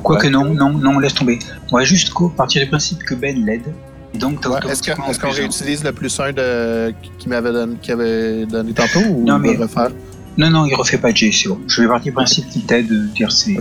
[0.02, 1.38] Quoi que non, non, non, laisse tomber.
[1.70, 3.72] On va juste partir du principe que Ben l'aide.
[4.14, 9.00] donc, est-ce qu'on réutilise le plus 1 de, qui m'avait donné, qui avait donné tantôt
[9.00, 9.90] ou non, mais, refaire?
[10.38, 11.60] Non, non, il refait pas de J, c'est bon.
[11.66, 13.12] Je vais partir du principe qu'il t'aide.
[13.12, 13.56] Dire c'est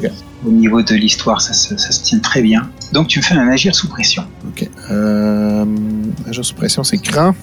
[0.45, 2.69] au niveau de l'histoire, ça, ça, se tient très bien.
[2.93, 4.23] Donc tu me fais un agir sous pression.
[4.47, 4.67] Ok.
[4.89, 5.65] Euh,
[6.27, 7.35] agir sous pression, c'est grand.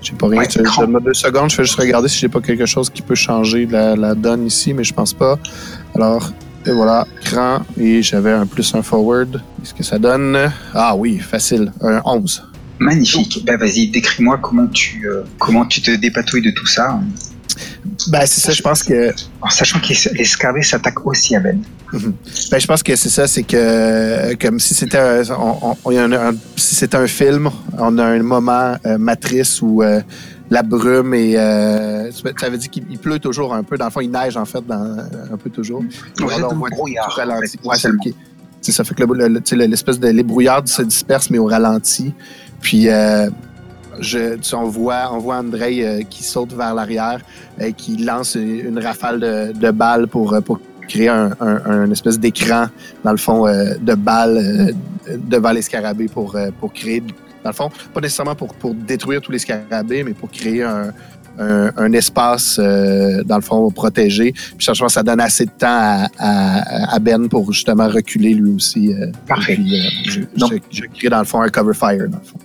[0.00, 0.40] J'ai pas rien.
[0.40, 3.02] Ouais, tu, donne deux secondes, je vais juste regarder si j'ai pas quelque chose qui
[3.02, 5.38] peut changer la, la donne ici, mais je pense pas.
[5.94, 6.30] Alors,
[6.66, 7.60] et voilà, cran.
[7.78, 9.42] Et j'avais un plus un forward.
[9.60, 10.50] Qu'est-ce que ça donne?
[10.74, 11.72] Ah oui, facile.
[11.80, 12.42] Un 11.
[12.78, 13.44] Magnifique.
[13.44, 17.00] Ben vas-y, décris-moi comment tu euh, comment tu te dépatouilles de tout ça.
[18.08, 19.12] Ben c'est ça, je pense que.
[19.40, 21.60] En sachant que les scarabées s'attaquent aussi à Ben.
[21.92, 22.14] Mhm.
[22.50, 25.22] Ben je pense que c'est ça, c'est que comme si c'était un,
[26.56, 30.00] si c'était un film, on a un moment euh, matrice où euh,
[30.50, 33.76] la brume et euh, ça veut dire qu'il pleut toujours un peu.
[33.78, 34.96] Dans le fond, il neige en fait dans,
[35.32, 35.82] un peu toujours.
[36.20, 37.18] Ouais, Alors, on voit brouillard.
[38.62, 42.12] c'est ça fait que l'espèce de les brouillards se dispersent mais au ralenti.
[42.60, 43.28] Puis euh,
[44.00, 47.20] je, tu, on voit, on voit André euh, qui saute vers l'arrière
[47.60, 52.66] et qui lance une, rafale de, de, balles pour, pour créer un, un, espèce d'écran
[53.04, 54.74] dans le fond de balles
[55.08, 57.02] devant les scarabées pour, pour créer
[57.42, 60.94] dans le fond, pas nécessairement pour, pour détruire tous les scarabées, mais pour créer un,
[61.38, 64.32] un, espace, euh, dans le fond, protégé.
[64.32, 67.88] Puis, je pense que ça donne assez de temps à, à, à Ben pour justement
[67.88, 68.92] reculer lui aussi.
[68.92, 69.54] Euh, Parfait.
[69.54, 72.38] Puis, euh, je, je, je, crée, dans le fond, un cover fire, dans le fond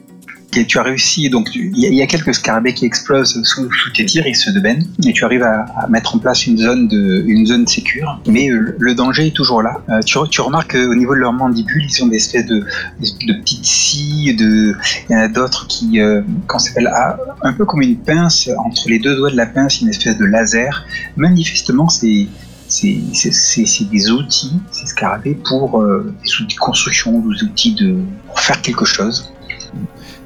[0.52, 4.34] tu as réussi, donc il y, a quelques scarabées qui explosent sous, tes tirs, et
[4.34, 7.68] ceux de Ben, et tu arrives à, mettre en place une zone de une zone
[7.68, 9.82] sécure, mais euh, le danger est toujours là.
[9.90, 12.66] Euh, tu, remarques qu'au niveau de leurs mandibules, ils ont des espèces de,
[13.00, 14.76] de, petites scies, de,
[15.10, 16.22] il y en a d'autres qui, euh,
[16.58, 19.90] s'appelle, ah, un peu comme une pince, entre les deux doigts de la pince, une
[19.90, 20.86] espèce de laser.
[21.16, 22.28] Manifestement, c'est
[22.70, 28.40] c'est des outils, ces scarabées, pour euh, des outils de construction, des outils de, pour
[28.40, 29.32] faire quelque chose.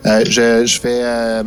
[0.05, 1.43] Euh, je, je, fais, euh,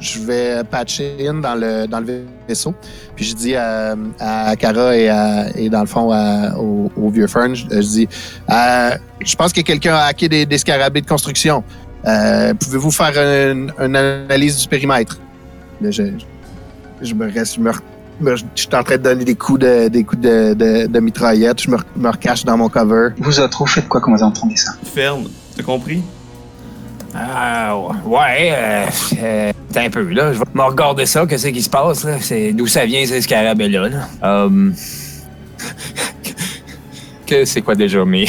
[0.00, 2.74] je vais patcher in dans le, dans le vaisseau.
[3.14, 6.12] Puis je dis à, à Kara et, à, et dans le fond
[6.58, 8.08] au, au, vieux Fern, je, dis
[8.48, 11.62] Je pense que quelqu'un a hacké des, des, scarabées de construction.
[12.04, 15.18] Pouvez-vous faire une, une, analyse du périmètre?
[15.80, 16.02] je,
[17.02, 17.72] je me reste, je me
[18.20, 21.62] je suis en train de donner des coups de, des coups de, de, de mitraillette.
[21.62, 23.10] Je me, me, recache dans mon cover.
[23.18, 24.72] Vous autres, vous faites quoi quand vous entendez ça?
[24.82, 25.24] Fern,
[25.56, 26.02] t'as compris?
[27.14, 28.86] Ah, ouais, euh,
[29.22, 30.32] euh, t'as un peu, là.
[30.32, 32.18] Je vais me regarder ça, qu'est-ce qui se passe, là.
[32.20, 34.08] C'est d'où ça vient, ces scarabées-là, là.
[34.22, 34.74] Um...
[37.26, 38.26] que c'est quoi déjà, mais?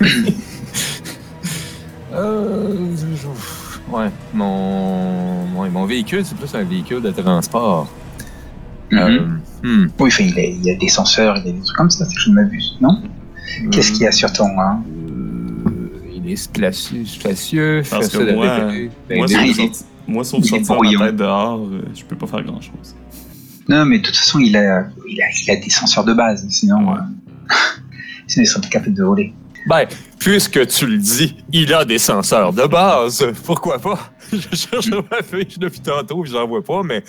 [2.14, 2.74] euh,
[3.92, 5.46] ouais, mon.
[5.56, 7.88] Ouais, mon véhicule, c'est plus un véhicule de transport.
[8.90, 8.98] Mhm.
[8.98, 9.20] Euh,
[9.62, 9.90] hmm.
[9.98, 12.16] Oui, il, il, y a des senseurs, il y a des trucs comme ça, si
[12.18, 13.02] je ne m'abuse, non?
[13.70, 14.48] Qu'est-ce qu'il y a sur ton.
[14.60, 14.82] Hein?
[16.30, 18.72] Euh, est spacieux, spacieux Parce que moi,
[19.10, 19.26] moi,
[20.06, 22.94] moi, sauf sortir tête dehors, euh, je peux pas faire grand-chose.
[23.68, 26.46] Non, mais de toute façon, il a, il a, il a des senseurs de base,
[26.48, 27.00] sinon, ouais.
[28.26, 29.32] sinon il serait pas capable de voler.
[29.66, 29.86] Ben,
[30.18, 33.24] puisque tu le dis, il a des senseurs de base.
[33.44, 34.12] Pourquoi pas?
[34.32, 37.02] Je cherche ma fiche depuis tantôt, je n'en vois pas, mais...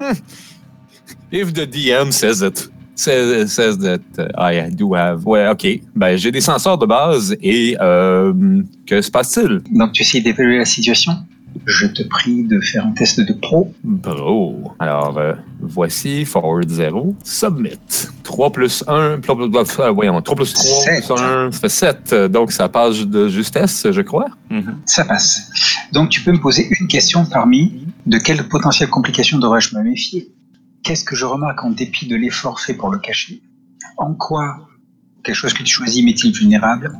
[0.00, 0.12] Hmm.
[1.30, 5.24] If the DM says it, says, says that uh, I do have.
[5.26, 5.80] Ouais, ok.
[5.94, 8.32] Ben, j'ai des senseurs de base et euh,
[8.86, 9.60] que se passe-t-il?
[9.76, 11.12] Donc, tu essayes d'évaluer la situation?
[11.66, 13.72] Je te prie de faire un test de pro.
[14.02, 14.74] Pro.
[14.80, 17.78] Alors, euh, voici forward 0, submit.
[18.24, 21.04] 3 plus 1, euh, voyons, 3 plus 3 7.
[21.06, 22.14] plus 1, ça fait 7.
[22.32, 24.26] Donc, ça passe de justesse, je crois.
[24.50, 24.74] Mm -hmm.
[24.84, 25.50] Ça passe.
[25.92, 30.28] Donc, tu peux me poser une question parmi de quelles potentielles complications devrais-je me méfier?
[30.84, 33.40] Qu'est-ce que je remarque en dépit de l'effort fait pour le cacher?
[33.96, 34.68] En quoi
[35.22, 36.92] quelque chose que tu choisis m'est-il vulnérable?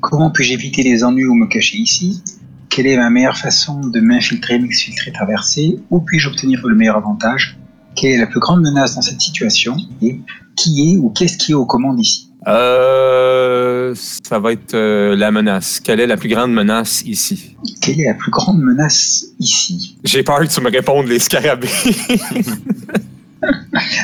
[0.00, 2.22] Comment puis-je éviter les ennuis ou me cacher ici?
[2.68, 5.78] Quelle est ma meilleure façon de m'infiltrer, m'exfiltrer, traverser?
[5.88, 7.58] Où puis-je obtenir le meilleur avantage?
[7.96, 9.76] Quelle est la plus grande menace dans cette situation?
[10.02, 10.20] Et
[10.54, 12.28] qui est ou qu'est-ce qui est aux commandes ici?
[12.46, 15.80] Euh, ça va être euh, la menace.
[15.80, 17.56] Quelle est la plus grande menace ici?
[17.80, 19.96] Quelle est la plus grande menace ici?
[20.04, 21.68] J'ai peur que tu me répondes les scarabées.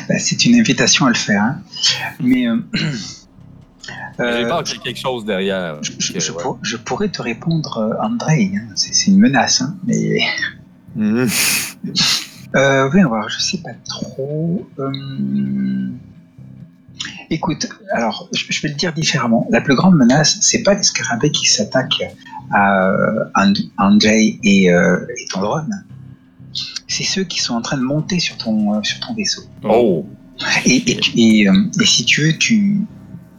[0.09, 1.42] Bah, c'est une invitation à le faire.
[1.42, 1.62] Hein.
[2.20, 2.46] Mais.
[4.20, 5.83] Euh, qu'il y ait quelque chose derrière.
[5.83, 6.42] Je, je, ouais.
[6.42, 8.51] pour, je pourrais te répondre, euh, André.
[8.55, 8.72] Hein.
[8.74, 10.20] C'est une menace, hein, mais.
[10.96, 11.27] Mmh.
[12.57, 14.68] euh, voir, je sais pas trop.
[14.79, 15.90] Euh...
[17.31, 19.46] Écoute, alors je vais le dire différemment.
[19.51, 22.03] La plus grande menace, c'est pas les scarabées qui s'attaquent
[22.51, 23.20] à
[23.77, 25.85] André et, euh, et ton drone
[26.87, 29.42] c'est ceux qui sont en train de monter sur ton, euh, sur ton vaisseau.
[29.64, 30.06] Oh.
[30.64, 32.80] Et, et, et, euh, et, si tu veux, tu,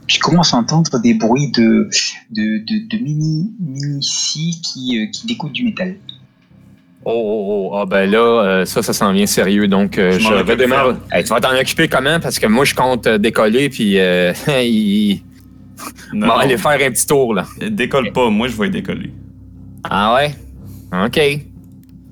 [0.08, 1.90] tu commences à entendre des bruits de,
[2.32, 5.96] de, de, de mini, mini scies qui, euh, qui découpent du métal.
[7.06, 9.68] Oh, oh, oh, ah ben là, euh, ça, ça s'en vient sérieux.
[9.68, 10.98] Donc, euh, je, je redémarre.
[11.12, 12.20] Hey, tu vas t'en occuper comment?
[12.20, 15.22] Parce que moi, je compte décoller, puis euh, il...
[16.14, 17.46] on va aller faire un petit tour, là.
[17.72, 19.14] Décolle pas, moi, je vais décoller.
[19.90, 20.36] Ah ouais?
[20.92, 21.20] OK.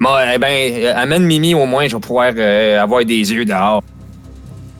[0.08, 3.84] Bon, eh ben, amène Mimi au moins, je vais pouvoir euh, avoir des yeux dehors.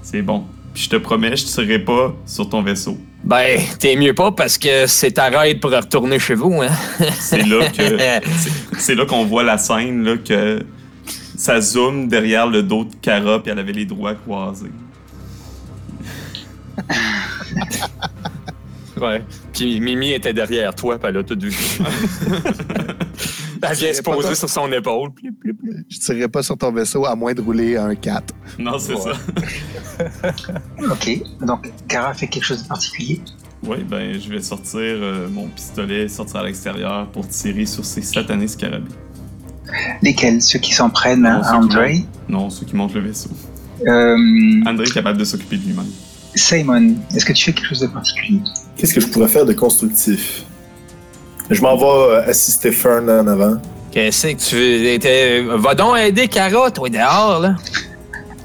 [0.02, 0.46] C'est bon.
[0.74, 2.98] Puis je te promets, je ne serai pas sur ton vaisseau.
[3.26, 6.70] Ben, t'es mieux pas parce que c'est ta raide pour retourner chez vous, hein?
[7.20, 8.26] c'est là que.
[8.78, 10.64] C'est là qu'on voit la scène, là, que
[11.36, 14.72] ça zoome derrière le dos de Cara, puis elle avait les doigts croisés.
[19.02, 19.22] ouais.
[19.52, 21.54] Puis Mimi était derrière toi, puis elle a tout vu.
[23.62, 25.10] Elle vient se poser sur son épaule.
[25.90, 28.34] Je tirerai pas sur ton vaisseau à moins de rouler un 4.
[28.60, 29.12] Non, c'est ça.
[30.92, 33.22] ok, donc Kara fait quelque chose de particulier?
[33.64, 38.02] Oui, ben je vais sortir euh, mon pistolet, sortir à l'extérieur pour tirer sur ces
[38.02, 38.92] satanés scarabées.
[40.02, 40.42] Lesquels?
[40.42, 43.30] Ceux qui s'en prennent à André Non, ceux qui montent le vaisseau.
[43.86, 44.18] Euh...
[44.66, 45.86] André est capable de s'occuper de lui-même.
[46.36, 48.42] Simon, est-ce que tu fais quelque chose de particulier?
[48.76, 50.46] Qu'est-ce que je pourrais faire de constructif?
[51.50, 53.58] Je m'en vais euh, assister Fern en avant.
[53.92, 55.42] Qu'est-ce que tu étais.
[55.42, 57.56] Va donc aider Cara, toi, dehors, là.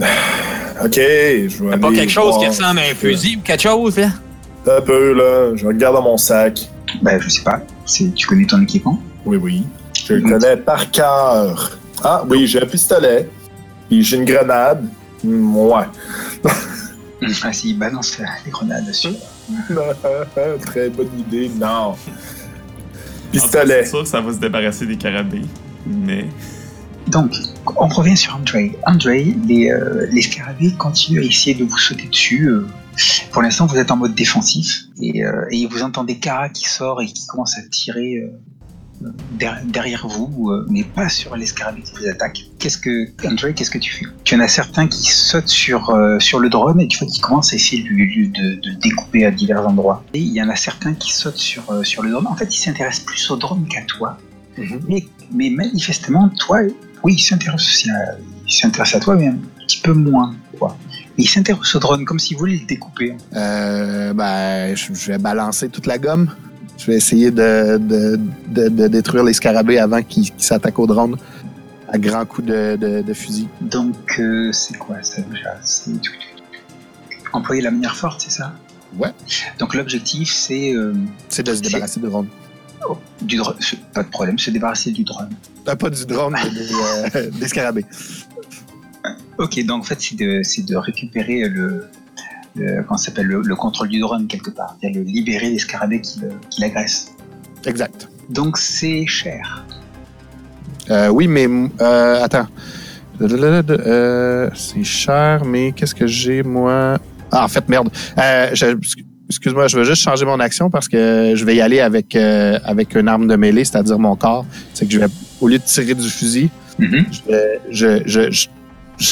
[0.84, 1.78] ok, je vais.
[1.78, 4.08] pas quelque chose qui ressemble à un fusil ou quelque chose, là?
[4.66, 5.56] Un peu, là.
[5.56, 6.60] Je regarde dans mon sac.
[7.02, 7.60] Ben, je sais pas.
[7.86, 9.00] Tu connais ton équipement?
[9.24, 9.62] Oui, oui.
[10.06, 11.78] Je le connais par cœur.
[12.02, 13.28] Ah, oui, j'ai un pistolet.
[13.88, 14.88] Puis j'ai une grenade.
[15.24, 15.84] Ouais.
[16.44, 19.14] ah, si, balance les grenades dessus.
[20.66, 21.50] Très bonne idée.
[21.60, 21.94] Non.
[23.32, 23.84] Pistolet.
[23.84, 25.42] C'est sûr que ça va se débarrasser des carabées,
[25.86, 26.26] mais.
[27.08, 27.32] Donc,
[27.76, 28.70] on revient sur Andre.
[28.86, 29.10] Andre,
[29.48, 32.66] les, euh, les scarabées continuent à essayer de vous sauter dessus, euh,
[33.32, 37.02] Pour l'instant, vous êtes en mode défensif et, euh, et, vous entendez Kara qui sort
[37.02, 38.30] et qui commence à tirer euh,
[39.64, 42.44] derrière vous, euh, mais pas sur les scarabées qui vous attaquent.
[42.58, 44.06] Qu'est-ce que, André, qu'est-ce que tu fais?
[44.24, 47.22] Tu en as certains qui sautent sur, euh, sur le drone et tu vois qu'ils
[47.22, 50.04] commencent à essayer de, de, de, découper à divers endroits.
[50.14, 52.26] Et il y en a certains qui sautent sur, sur le drone.
[52.26, 54.18] En fait, ils s'intéressent plus au drone qu'à toi.
[54.58, 54.80] Mhm.
[54.88, 56.60] mais, mais, manifestement, toi,
[57.02, 60.34] oui, ils s'intéressent aussi à, ils s'intéressent à toi, mais un petit peu moins.
[60.58, 60.76] Quoi.
[61.18, 63.16] Il s'intéresse au drone comme s'il voulait le découper.
[63.34, 66.30] Euh, ben, je vais balancer toute la gomme.
[66.82, 68.18] Je vais essayer de, de,
[68.48, 71.16] de, détruire les scarabées avant qu'ils s'attaquent au drone
[71.88, 73.46] à grands coups de, fusil.
[73.60, 75.54] Donc, euh, c'est quoi ça déjà?
[77.32, 78.52] Employer la manière forte, c'est ça?
[78.98, 79.10] Ouais.
[79.60, 80.74] Donc, l'objectif, c'est.
[80.74, 80.92] Euh,
[81.28, 82.26] c'est de se débarrasser du drone.
[82.88, 83.54] Oh, du drone,
[83.94, 85.30] pas de problème, se débarrasser du drone.
[85.66, 86.34] Ah, pas du drone,
[87.14, 87.86] mais des scarabées.
[89.38, 91.86] Ok, donc en fait, c'est de, de, récupérer le,
[92.56, 96.60] comment s'appelle le, contrôle du drone quelque part, c'est-à-dire le libérer des scarabées qui, qui
[96.60, 97.14] l'agressent.
[97.66, 98.08] Exact.
[98.30, 99.64] Donc c'est cher.
[100.90, 101.48] Euh, oui, mais
[101.80, 102.46] euh, attends.
[103.20, 106.98] Euh, c'est cher, mais qu'est-ce que j'ai moi?
[107.30, 107.88] Ah, en fait, merde.
[109.28, 112.94] Excuse-moi, je veux juste changer mon action parce que je vais y aller avec avec
[112.94, 114.44] une arme de mêlée, c'est-à-dire mon corps.
[114.74, 115.06] C'est que je vais,
[115.40, 116.50] au lieu de tirer du fusil,
[116.80, 117.04] mm-hmm.
[117.70, 118.48] je, je je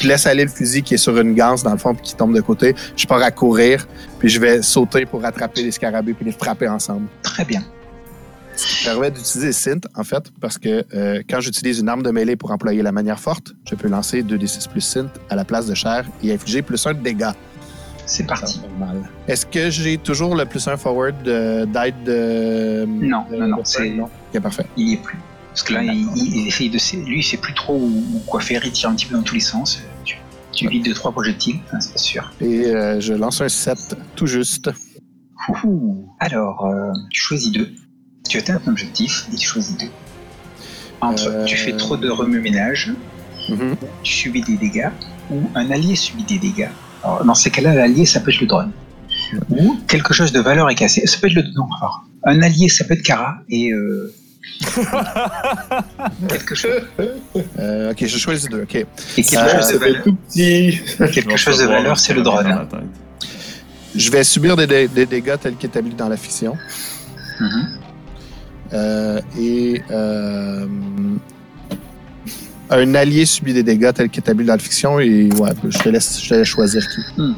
[0.04, 2.34] laisse aller le fusil qui est sur une ganse dans le fond puis qui tombe
[2.34, 2.74] de côté.
[2.96, 3.86] Je pars à courir,
[4.18, 7.06] puis je vais sauter pour attraper les scarabées puis les frapper ensemble.
[7.22, 7.62] Très bien.
[8.56, 12.36] Ça permet d'utiliser Synth, en fait, parce que euh, quand j'utilise une arme de mêlée
[12.36, 15.74] pour employer la manière forte, je peux lancer 2d6 plus Synth à la place de
[15.74, 17.32] chair et infliger plus un de dégâts.
[18.04, 18.60] C'est parti.
[19.28, 22.84] Est-ce que j'ai toujours le plus un forward d'aide de.
[22.86, 23.64] Non, non, non.
[23.64, 23.98] C'est...
[24.00, 24.66] Ok, parfait.
[24.76, 25.16] Il n'y est plus.
[25.50, 26.78] Parce que là, il, essaye de.
[27.06, 29.34] Lui, il sait plus trop où, quoi faire, il tire un petit peu dans tous
[29.34, 29.82] les sens.
[30.04, 30.16] Tu,
[30.52, 32.32] tu vides 2 trois projectiles, c'est sûr.
[32.40, 34.70] Et euh, je lance un 7, tout juste.
[36.20, 37.68] Alors, euh, tu choisis 2.
[38.28, 39.86] Tu atteins un objectif et tu choisis 2.
[41.00, 42.92] Entre tu fais trop de remue-ménage,
[43.48, 43.76] mhm.
[44.02, 44.90] tu subis des dégâts,
[45.30, 46.68] ou un allié subit des dégâts.
[47.02, 48.70] Alors, dans ces cas-là, l'allié, ça peut être le drone.
[49.48, 51.06] Ou quelque chose de valeur est cassé.
[51.06, 51.42] Ça peut être le.
[51.54, 54.12] Non, alors, un allié, ça peut être Kara, et euh,
[56.28, 56.82] quelque chose.
[57.58, 58.62] Euh, ok, je choisis deux.
[58.62, 58.74] Ok.
[58.74, 58.86] Et
[59.16, 60.02] quelque euh, chose de valeur.
[60.04, 60.80] Tout petit.
[61.12, 62.68] Quelque chose de valeur, c'est le drone.
[63.94, 66.56] Je vais subir des, dégâts tels qu'établis dans la fiction.
[67.40, 67.64] Mm-hmm.
[68.74, 70.66] euh, et euh,
[72.70, 76.22] un allié subit des dégâts tels qu'établis dans la fiction et ouais, je te laisse,
[76.22, 77.20] je te laisse choisir qui.
[77.20, 77.34] Hmm.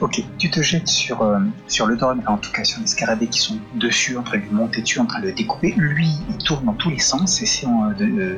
[0.00, 3.28] Ok, tu te jettes sur, euh, sur le drone, en tout cas sur les scarabées
[3.28, 5.74] qui sont dessus, en train de lui monter dessus, en train de le découper.
[5.76, 8.36] Lui, il tourne dans tous les sens, essayant euh, de,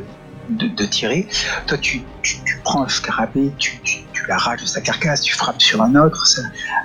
[0.51, 1.26] de, de, tirer.
[1.66, 5.61] Toi, tu, tu, prends un scarabée, tu, tu, tu l'arraches de sa carcasse, tu frappes
[5.61, 6.24] sur un autre.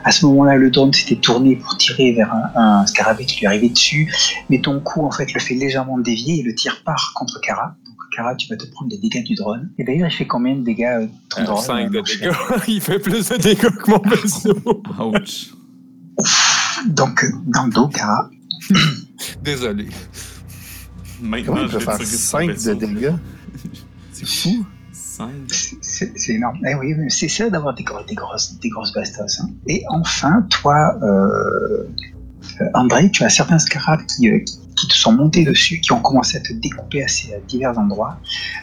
[0.03, 3.45] À ce moment-là, le drone s'était tourné pour tirer vers un, un, scarabée qui lui
[3.45, 4.11] arrivait dessus,
[4.49, 7.75] mais ton coup, en fait, le fait légèrement dévier et le tir part contre Kara.
[8.11, 9.71] Kara, tu vas te prendre les dégâts du drone.
[9.77, 12.33] Et d'ailleurs, il fait combien de dégâts euh, ton drone 5 de dégâts.
[12.67, 14.61] il fait plus de dégâts que mon vaisseau.
[14.99, 15.53] Ouch.
[16.87, 18.29] Donc, dans le dos, Kara.
[19.43, 19.87] Désolé.
[21.21, 23.13] Maintenant, Comment il peut faire 5 de dégâts?
[24.11, 24.65] C'est fou.
[25.81, 26.57] C'est énorme.
[26.67, 29.39] Eh oui, c'est ça d'avoir des, des, grosses, des grosses bastos.
[29.39, 29.49] Hein.
[29.67, 31.83] Et enfin, toi, euh,
[32.61, 34.57] euh, André, tu as certains scarabs qui, euh, qui,
[34.87, 38.17] te sont montés dessus, qui ont commencé à te découper à, ces, divers endroits.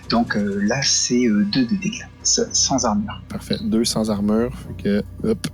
[0.08, 3.22] Donc euh, là, c'est deux de dégâts, sans armure.
[3.28, 4.52] Parfait, deux sans armure.
[4.82, 5.46] que, hop.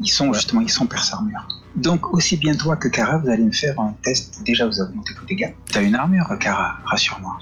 [0.00, 1.46] Ils sont justement, ils sont perce armure.
[1.76, 4.42] Donc aussi bien toi que Kara, vous allez me faire un test.
[4.44, 5.52] Déjà, vous avez monté vos dégâts.
[5.70, 7.38] Tu as une armure, Kara, rassure-moi.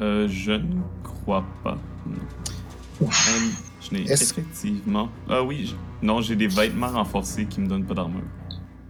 [0.00, 1.78] Euh, je ne crois pas.
[3.00, 5.08] je n'ai effectivement.
[5.30, 8.24] Ah oui, non, j'ai des vêtements renforcés qui me donnent pas d'armure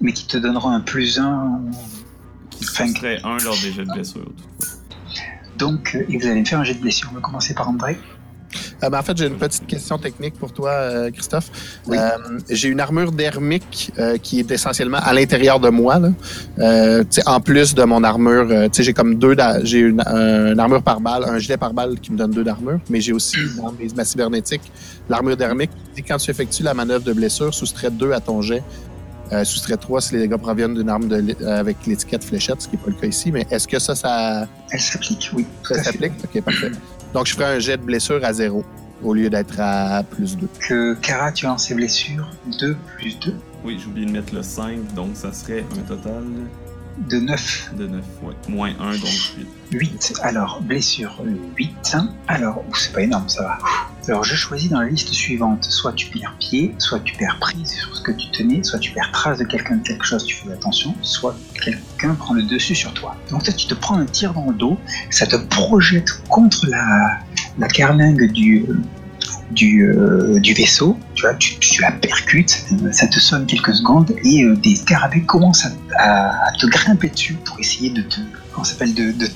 [0.00, 1.62] mais qui te donneront un plus 1.
[2.64, 4.32] Serait 1 lors des jets de blessure,
[5.58, 7.08] Donc, euh, et vous allez me faire un jet de blessure.
[7.12, 7.96] On va commencer par André.
[8.82, 11.50] Euh, ben, en fait, j'ai une petite question technique pour toi, euh, Christophe.
[11.90, 12.10] Euh,
[12.50, 13.92] j'ai une armure dermique
[14.22, 15.98] qui est essentiellement à l'intérieur de moi.
[15.98, 17.02] Là.
[17.26, 20.00] en plus de mon armure, j'ai comme deux, j'ai une,
[20.58, 23.36] armure par balle, un gilet par balle qui me donne deux d'armure, mais j'ai aussi
[23.56, 24.62] dans ma cybernétique
[25.08, 25.70] l'armure dermique.
[25.96, 28.62] Et quand tu effectues la manœuvre de blessure, soustrait deux à ton jet
[29.32, 32.68] euh, soustrait 3 si les dégâts proviennent d'une arme de, euh, avec l'étiquette fléchette, ce
[32.68, 33.32] qui n'est pas le cas ici.
[33.32, 34.46] Mais est-ce que ça, ça.
[34.70, 35.46] Elle s'applique, oui.
[35.68, 36.12] Ça s'applique?
[36.24, 36.72] Ok, parfait.
[37.12, 38.64] Donc, je ferai un jet de blessure à 0
[39.02, 40.48] au lieu d'être à plus 2.
[40.60, 43.34] Que Kara, tu as en ses blessures 2 plus 2.
[43.64, 46.22] Oui, j'ai oublié de mettre le 5, donc ça serait un total.
[46.98, 47.72] De 9.
[47.76, 48.34] De 9, oui.
[48.48, 49.46] Moins 1, donc 8.
[49.72, 50.14] 8.
[50.22, 51.22] Alors, blessure
[51.56, 51.96] 8.
[52.28, 53.58] Alors, c'est pas énorme, ça va.
[54.06, 57.70] Alors je choisis dans la liste suivante, soit tu perds pied, soit tu perds prise
[57.70, 60.36] sur ce que tu tenais, soit tu perds trace de quelqu'un de quelque chose, tu
[60.36, 61.34] fais attention, soit
[61.64, 63.16] quelqu'un prend le dessus sur toi.
[63.30, 64.78] Donc toi tu te prends un tir dans le dos,
[65.08, 67.18] ça te projette contre la,
[67.58, 68.66] la carlingue du,
[69.50, 74.14] du, euh, du vaisseau, tu, vois, tu, tu, la percutes, ça te sonne quelques secondes
[74.24, 75.66] et euh, des scarabées commencent
[75.98, 78.20] à, à, te grimper dessus pour essayer de te,
[78.62, 79.26] s'appelle, de, de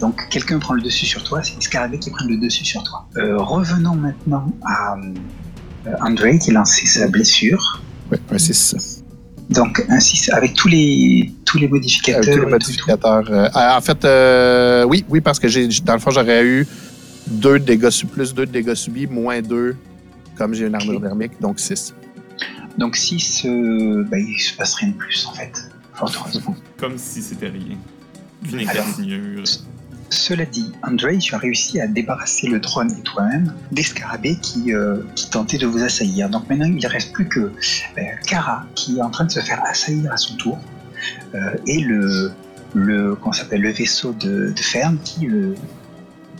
[0.00, 2.82] donc quelqu'un prend le dessus sur toi, c'est les scarabées qui prennent le dessus sur
[2.82, 3.06] toi.
[3.16, 7.82] Euh, revenons maintenant à euh, André qui lance sa blessure.
[8.10, 9.04] Oui, un 6.
[9.50, 12.22] Donc un 6 avec tous les tous les modificateurs.
[12.22, 13.30] Avec tous les modificateurs.
[13.30, 16.66] Euh, en fait, euh, oui, oui, parce que j'ai dans le fond j'aurais eu
[17.28, 19.76] 2 de dégâts plus 2 de dégâts subis, moins 2
[20.36, 21.06] comme j'ai une armure okay.
[21.06, 21.94] thermique, donc 6.
[22.78, 26.54] Donc 6, euh, ben, il se passe rien de plus en fait, fort heureusement.
[26.76, 27.76] Comme si c'était rien.
[28.52, 28.86] Une Alors,
[30.10, 34.72] cela dit, André, tu as réussi à débarrasser le drone et toi-même des scarabées qui,
[34.72, 36.28] euh, qui, tentaient de vous assaillir.
[36.28, 39.40] Donc maintenant, il ne reste plus que euh, Kara qui est en train de se
[39.40, 40.58] faire assaillir à son tour
[41.34, 42.30] euh, et le,
[42.74, 45.28] le, s'appelle, le vaisseau de, de ferme qui,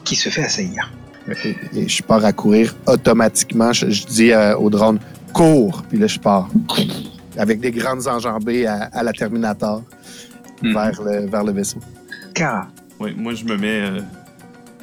[0.07, 0.90] qui se fait assaillir.
[1.44, 3.72] Et, et, je pars à courir automatiquement.
[3.72, 4.98] Je, je dis au drone
[5.36, 6.48] cours, puis là je pars
[7.36, 9.82] avec des grandes enjambées à, à la Terminator
[10.62, 10.72] mmh.
[10.72, 11.80] vers, le, vers le vaisseau.
[12.34, 12.68] Kara.
[12.98, 14.00] Oui, moi je me mets euh,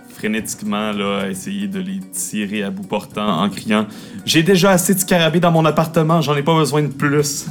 [0.09, 3.87] frénétiquement là, à essayer de les tirer à bout portant en criant
[4.25, 7.47] J'ai déjà assez de scarabées dans mon appartement, j'en ai pas besoin de plus.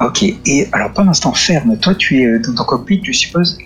[0.00, 3.56] ok, et alors pendant ce temps, ferme, toi tu es dans ton cockpit, tu supposes?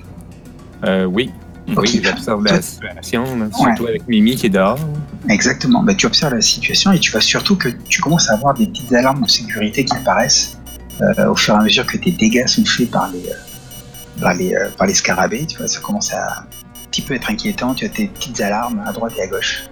[0.85, 1.31] Euh, Oui.
[1.69, 1.79] Okay.
[1.81, 3.91] Oui, j'observe la situation, surtout ouais.
[3.91, 4.79] avec Mimi qui est dehors.
[5.29, 8.55] Exactement, bah, tu observes la situation et tu vois surtout que tu commences à avoir
[8.55, 10.59] des petites alarmes de sécurité qui apparaissent
[11.01, 14.35] euh, au fur et à mesure que tes dégâts sont faits par les, euh, par
[14.35, 16.47] les, euh, par les scarabées, tu vois, ça commence à un
[16.89, 19.65] petit peu être inquiétant, tu as tes petites alarmes à droite et à gauche.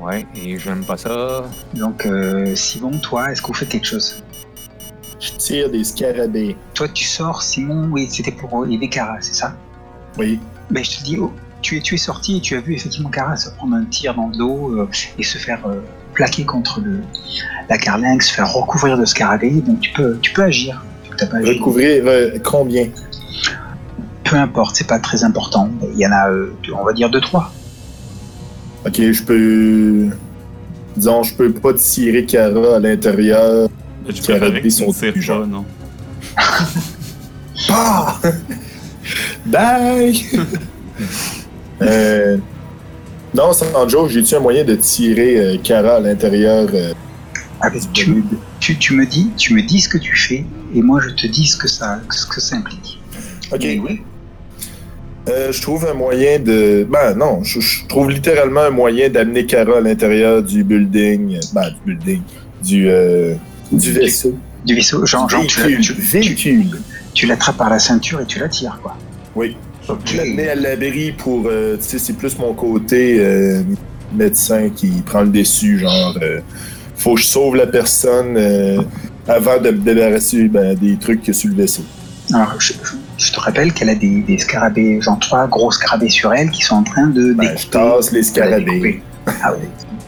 [0.00, 1.44] Ouais, et j'aime pas ça.
[1.74, 4.22] Donc, euh, Simon, toi, est-ce que vous faites quelque chose?
[5.20, 6.56] Je tire des scarabées.
[6.74, 9.54] Toi, tu sors, Simon, oui, c'était pour aider Kara, c'est ça?
[10.16, 10.40] Oui.
[10.70, 13.08] Ben, je te dis, oh, tu, es, tu es sorti et tu as vu effectivement
[13.10, 14.88] Kara se prendre un tir dans le dos euh,
[15.18, 15.80] et se faire euh,
[16.14, 17.00] plaquer contre le,
[17.68, 20.84] la carlingue, se faire recouvrir de scarabées, donc tu peux, tu peux agir.
[21.04, 21.58] Tu pas agi.
[21.58, 22.88] Recouvrir combien?
[24.24, 25.70] Peu importe, c'est pas très important.
[25.94, 27.52] Il y en a, euh, on va dire, deux, trois.
[28.86, 30.08] Ok, je peux.
[30.96, 33.68] Disons, je peux pas tirer Kara à l'intérieur.
[34.06, 35.64] Tu peux son tir pas, non?
[37.70, 38.16] ah!
[39.48, 40.22] Bye!
[41.82, 42.36] euh...
[43.34, 46.68] Non, sans joke, j'ai-tu un moyen de tirer euh, Kara à l'intérieur?
[46.72, 46.92] Euh,
[47.60, 48.24] ah, tu,
[48.60, 50.44] tu, tu, me dis, tu me dis ce que tu fais,
[50.74, 53.00] et moi je te dis ce que ça, ce que ça implique.
[53.52, 53.60] Ok.
[53.60, 54.00] oui.
[55.28, 56.86] Euh, je trouve un moyen de.
[56.90, 61.38] Ben non, je, je trouve littéralement un moyen d'amener Kara à l'intérieur du building.
[61.52, 62.22] Ben, du building.
[62.64, 63.34] Du, euh,
[63.70, 64.38] du vaisseau.
[64.64, 65.80] Du vaisseau, genre, genre véhicule.
[65.80, 66.66] tu, tu,
[67.12, 68.96] tu l'attrapes par la ceinture et tu la tires, quoi.
[69.38, 69.56] Oui.
[69.88, 70.00] Okay.
[70.04, 71.44] Je l'amener à l'abri pour.
[71.46, 73.62] Euh, tu sais, c'est plus mon côté euh,
[74.12, 76.16] médecin qui prend le dessus, genre.
[76.20, 76.40] euh,
[76.96, 78.82] faut que je sauve la personne euh,
[79.28, 81.84] avant de me débarrasser ben, des trucs sur le vaisseau.
[82.34, 82.72] Alors, je,
[83.16, 86.62] je te rappelle qu'elle a des, des, scarabées, genre trois gros scarabées sur elle qui
[86.62, 89.00] sont en train de ben, Je tasse les scarabées.
[89.42, 89.58] Ah ouais.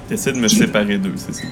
[0.08, 1.42] T'essaies de me séparer d'eux, c'est ça?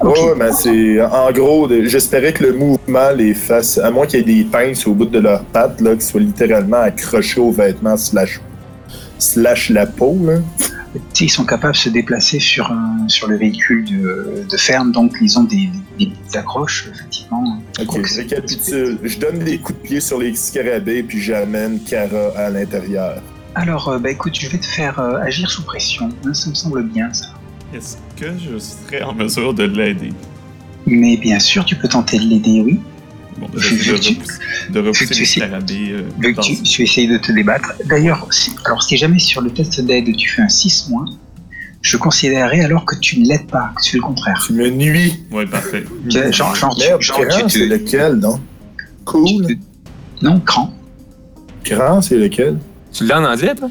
[0.00, 0.20] Okay.
[0.20, 1.00] Ouais, mais c'est.
[1.00, 3.78] En gros, j'espérais que le mouvement les fasse.
[3.78, 6.20] À moins qu'il y ait des pinces au bout de leurs pattes, là, qui soient
[6.20, 8.40] littéralement accrochés aux vêtements slash,
[9.18, 10.40] slash la peau, là.
[11.20, 15.12] ils sont capables de se déplacer sur, un, sur le véhicule de, de, ferme, donc
[15.20, 17.60] ils ont des, des, des accroches, effectivement.
[17.80, 18.98] Ok, je récapitule.
[19.02, 23.22] Je donne des coups de pied sur les scarabées, puis j'amène Kara à l'intérieur.
[23.54, 26.08] Alors, euh, bah écoute, je vais te faire euh, agir sous pression.
[26.32, 27.26] Ça me semble bien, ça.
[27.72, 30.12] Est-ce que je serais en mesure de l'aider?
[30.86, 32.80] Mais bien sûr, tu peux tenter de l'aider, oui.
[33.38, 35.90] Bon, je vais de, de repousser les scarabées.
[35.90, 37.72] Euh, vu que tu, tu essayes de te débattre.
[37.86, 41.06] D'ailleurs, si, alors si jamais sur le test d'aide tu fais un 6 moins,
[41.82, 44.40] je considérerais alors que tu ne l'aides pas, que tu fais le contraire.
[44.46, 45.24] Tu me nuis.
[45.32, 45.84] Oui, parfait.
[46.06, 47.48] Genre, genre, Merde, genre tu te...
[47.48, 48.40] c'est lequel, non?
[49.04, 49.46] Cool.
[49.46, 49.52] Te...
[50.24, 50.72] Non, cran.
[51.64, 52.58] Grand, c'est lequel?
[52.92, 53.68] Tu l'as en anglais, toi?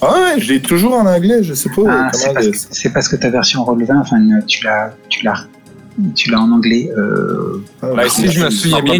[0.00, 2.40] Ah ouais, je l'ai toujours en anglais, je sais pas ah, comment...
[2.70, 4.94] C'est parce, que ta version relevée, enfin, tu l'as...
[5.08, 5.46] Tu l'as
[6.14, 6.90] tu l'as en anglais.
[6.96, 7.62] Euh...
[7.80, 8.98] Ben, si je me souviens bien,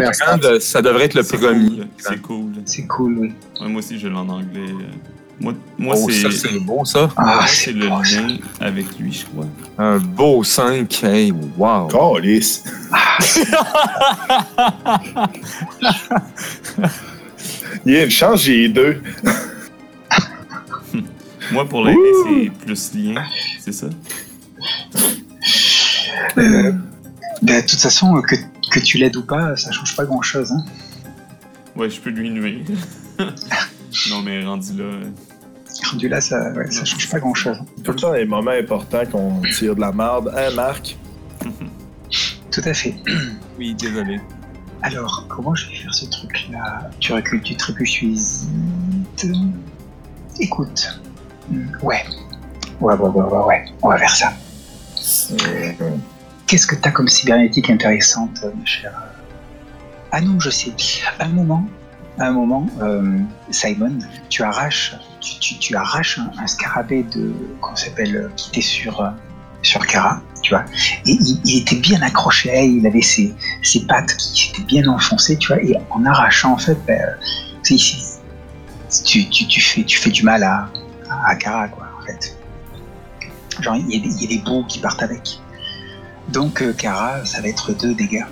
[0.59, 1.81] ça devrait être le premier.
[1.97, 2.53] C'est cool.
[2.63, 3.33] C'est cool, oui.
[3.59, 4.71] Ouais, moi aussi, je l'ai en anglais.
[5.39, 6.31] Moi, moi oh, c'est.
[6.31, 7.09] c'est beau, ça.
[7.17, 8.01] Ah, c'est le ça.
[8.01, 9.45] lien avec lui, je crois.
[9.77, 11.03] Un beau 5.
[11.03, 11.87] Hey, wow.
[11.87, 12.63] Calice.
[17.85, 19.01] Il y a une chance, j'ai deux.
[21.51, 23.23] Moi, pour l'aider, c'est plus lien,
[23.59, 23.87] c'est ça?
[26.37, 26.71] Euh,
[27.41, 28.35] bah, de toute façon, que,
[28.71, 30.51] que tu l'aides ou pas, ça change pas grand-chose.
[30.51, 30.65] Hein.
[31.75, 32.65] Ouais, je peux lui nuire.
[34.09, 34.85] non, mais rendu là...
[35.91, 37.57] Rendu là, ça, ouais, ça change pas grand-chose.
[37.83, 40.33] Tout le temps, les moments importants qu'on tire de la merde.
[40.35, 40.97] Hein, Marc?
[42.51, 42.95] Tout à fait.
[43.57, 44.19] Oui, désolé.
[44.81, 46.89] Alors, comment je vais faire ce truc-là?
[46.99, 49.27] Tu recules, tu trébuches, tu hésites.
[50.41, 50.99] Écoute.
[51.81, 52.03] Ouais.
[52.81, 53.65] Ouais, ouais, ouais, ouais.
[53.81, 54.33] On va faire ça.
[56.47, 58.93] Qu'est-ce que t'as comme cybernétique intéressante, euh, ma chère
[60.11, 60.71] Ah non, je sais.
[61.19, 61.65] Un moment,
[62.19, 63.19] un moment, euh,
[63.49, 63.97] Simon,
[64.29, 69.01] tu arraches, tu, tu- tu arraches un, scarabée de, qu'on s'appelle, euh, qui était sur,
[69.01, 69.09] euh,
[69.63, 70.65] sur Kara, tu vois.
[71.07, 73.33] Et il, était bien accroché à elle, il avait ses,
[73.63, 75.61] ses pattes qui s'étaient bien enfoncées, tu vois.
[75.63, 77.77] Et en arrachant, en fait, ben, euh,
[79.03, 80.69] tu, tu fais, tu fais du mal à,
[81.25, 82.37] à Kara, quoi, en fait.
[83.61, 85.39] Genre, il y, a des- il y a des bouts qui partent avec.
[86.29, 88.25] Donc, euh, Kara, ça va être deux dégâts.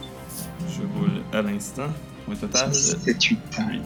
[0.69, 1.87] Je roule à l'instant.
[2.29, 3.39] Au total, 7, 8.
[3.69, 3.81] oui.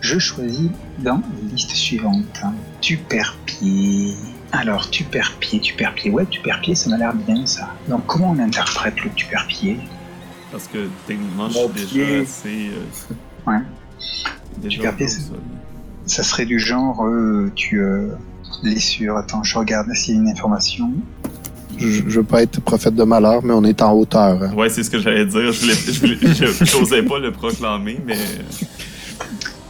[0.00, 2.40] Je choisis dans la liste suivante.
[2.80, 4.14] Tu perds pied.
[4.50, 6.10] Alors, tu perds pied, tu perds pied.
[6.10, 7.68] Ouais, tu perds pied, ça m'a l'air bien ça.
[7.88, 9.78] Donc, comment on interprète le tu perds pied?
[10.50, 11.68] Parce que techniquement, je suis
[11.98, 12.70] déjà assez...
[12.70, 13.60] euh, Ouais.
[14.58, 15.38] déjà pied, c'est- sol.
[16.12, 18.08] Ça serait du genre, euh, tu euh,
[18.62, 19.16] blessure.
[19.16, 20.90] Attends, je regarde s'il y a une information.
[21.78, 24.42] Je, je veux pas être prophète de malheur, mais on est en hauteur.
[24.42, 24.52] hein.
[24.54, 25.50] Ouais, c'est ce que j'allais dire.
[25.52, 28.18] Je j'osais pas le proclamer, mais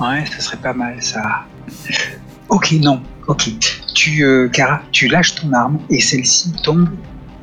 [0.00, 1.22] Ouais, ça serait pas mal ça.
[2.48, 3.00] Ok, non.
[3.28, 3.50] Ok.
[3.94, 6.88] Tu, euh, Kara, tu lâches ton arme et celle-ci tombe,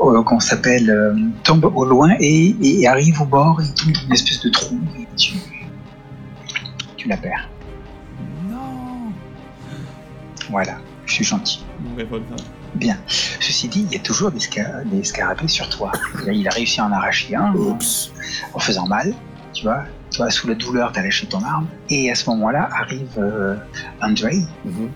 [0.02, 4.02] euh, qu'on s'appelle, euh, tombe au loin et, et arrive au bord et tombe dans
[4.08, 5.36] une espèce de trou et tu,
[6.97, 7.47] tu la perds.
[10.50, 11.64] Voilà, je suis gentil.
[11.97, 12.36] Revolver.
[12.76, 12.97] Bien.
[13.08, 15.91] Ceci dit, il y a toujours des, sca- des scarabées sur toi.
[16.24, 18.12] Il a, il a réussi à en arracher un Oups.
[18.54, 19.14] en faisant mal,
[19.54, 19.84] tu vois.
[20.16, 21.68] Toi, sous la douleur, t'as lâché ton arme.
[21.89, 23.56] Et à ce moment-là, arrive euh,
[24.02, 24.39] Andrei.
[24.66, 24.89] Mhm.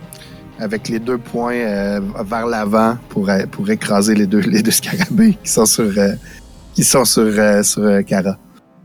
[0.60, 4.72] Avec les deux points euh, vers l'avant pour, euh, pour écraser les deux, les deux
[4.72, 6.14] scarabées qui sont sur, euh,
[6.76, 8.38] qui sont sur, euh, sur euh, Kara.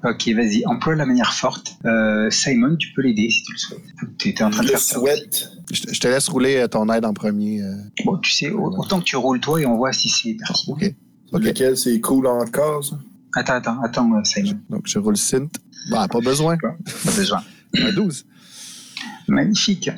[0.04, 1.76] Ok, vas-y, emploie la manière forte.
[1.84, 3.82] Euh, Simon, tu peux l'aider si tu le souhaites.
[4.18, 4.94] Tu étais en train de Je le faire ça.
[4.98, 5.50] souhaite.
[5.72, 7.62] Je, te- je te laisse rouler euh, ton aide en premier.
[7.62, 7.74] euh.
[8.04, 10.76] Bon, tu sais, au- autant que tu roules toi et on voit si c'est pertinent.
[10.76, 10.94] OK.
[11.32, 11.42] Ok.
[11.42, 12.98] Lequel c'est cool encore, ça?
[13.34, 14.58] Attends, attends, attends, Simon.
[14.70, 15.56] Donc, je roule synth.
[15.90, 16.56] Bah, pas besoin.
[16.58, 16.76] Pas
[17.16, 17.42] besoin.
[17.76, 18.24] Un 12.
[19.28, 19.90] Magnifique.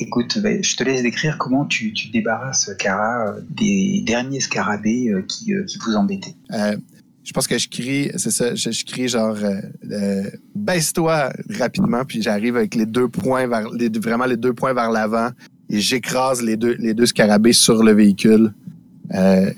[0.00, 5.10] Écoute, ben, je te laisse décrire comment tu, tu débarrasses Kara euh, des derniers scarabées
[5.10, 6.34] euh, qui, euh, qui vous embêtaient.
[6.52, 6.76] Euh,
[7.24, 9.60] je pense que je crie, c'est ça, je, crie genre, euh,
[9.90, 14.74] euh, baisse-toi rapidement, puis j'arrive avec les deux points vers, les, vraiment les deux points
[14.74, 15.30] vers l'avant,
[15.70, 18.52] et j'écrase les deux, les deux scarabées sur le véhicule.
[19.14, 19.50] Euh,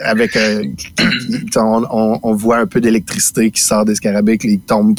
[0.00, 0.38] avec,
[1.56, 4.98] on, voit un peu d'électricité qui sort des scarabées, qui tombent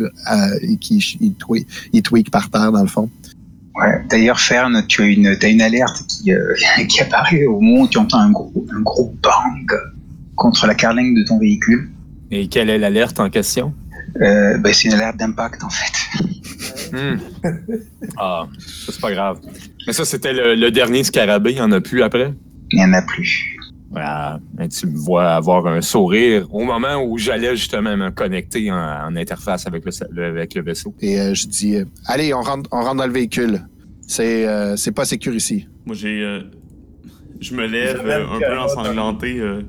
[0.00, 3.08] euh, et qui ils tweak, par terre dans le fond.
[3.76, 4.04] Ouais.
[4.10, 6.32] D'ailleurs, Fern, tu as une, as une alerte qui,
[6.88, 9.72] qui apparaît au moment où tu entends un gros, un gros bang
[10.36, 11.90] contre la carlingue de ton véhicule.
[12.30, 13.74] Et quelle est l'alerte en question?
[14.20, 16.92] Euh, ben, c'est une alerte d'impact en fait.
[16.92, 17.18] Hmm.
[18.18, 19.40] Ah, ça, c'est pas grave.
[19.86, 22.32] Mais ça, c'était le, le dernier scarabée, il n'y en a plus après?
[22.70, 23.56] Il n'y en a plus.
[23.90, 24.40] Voilà.
[24.60, 28.76] Et tu me vois avoir un sourire au moment où j'allais justement me connecter en,
[28.76, 30.94] en interface avec le, le- avec le vaisseau.
[31.00, 33.60] Et euh, je dis, euh, allez, on rentre, on rentre dans le véhicule.
[34.06, 35.66] C'est, euh, c'est pas sécur ici.
[35.86, 36.22] Moi, j'ai.
[36.22, 36.40] euh,
[37.40, 39.62] je me lève euh, un peu ensanglanté euh,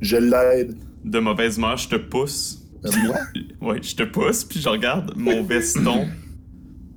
[0.00, 0.76] Je l'aide.
[1.04, 1.76] de mauvaise humeur.
[1.76, 2.62] Je te pousse.
[2.84, 3.16] Euh, moi?
[3.60, 6.06] Ouais, je te pousse, puis je regarde mon veston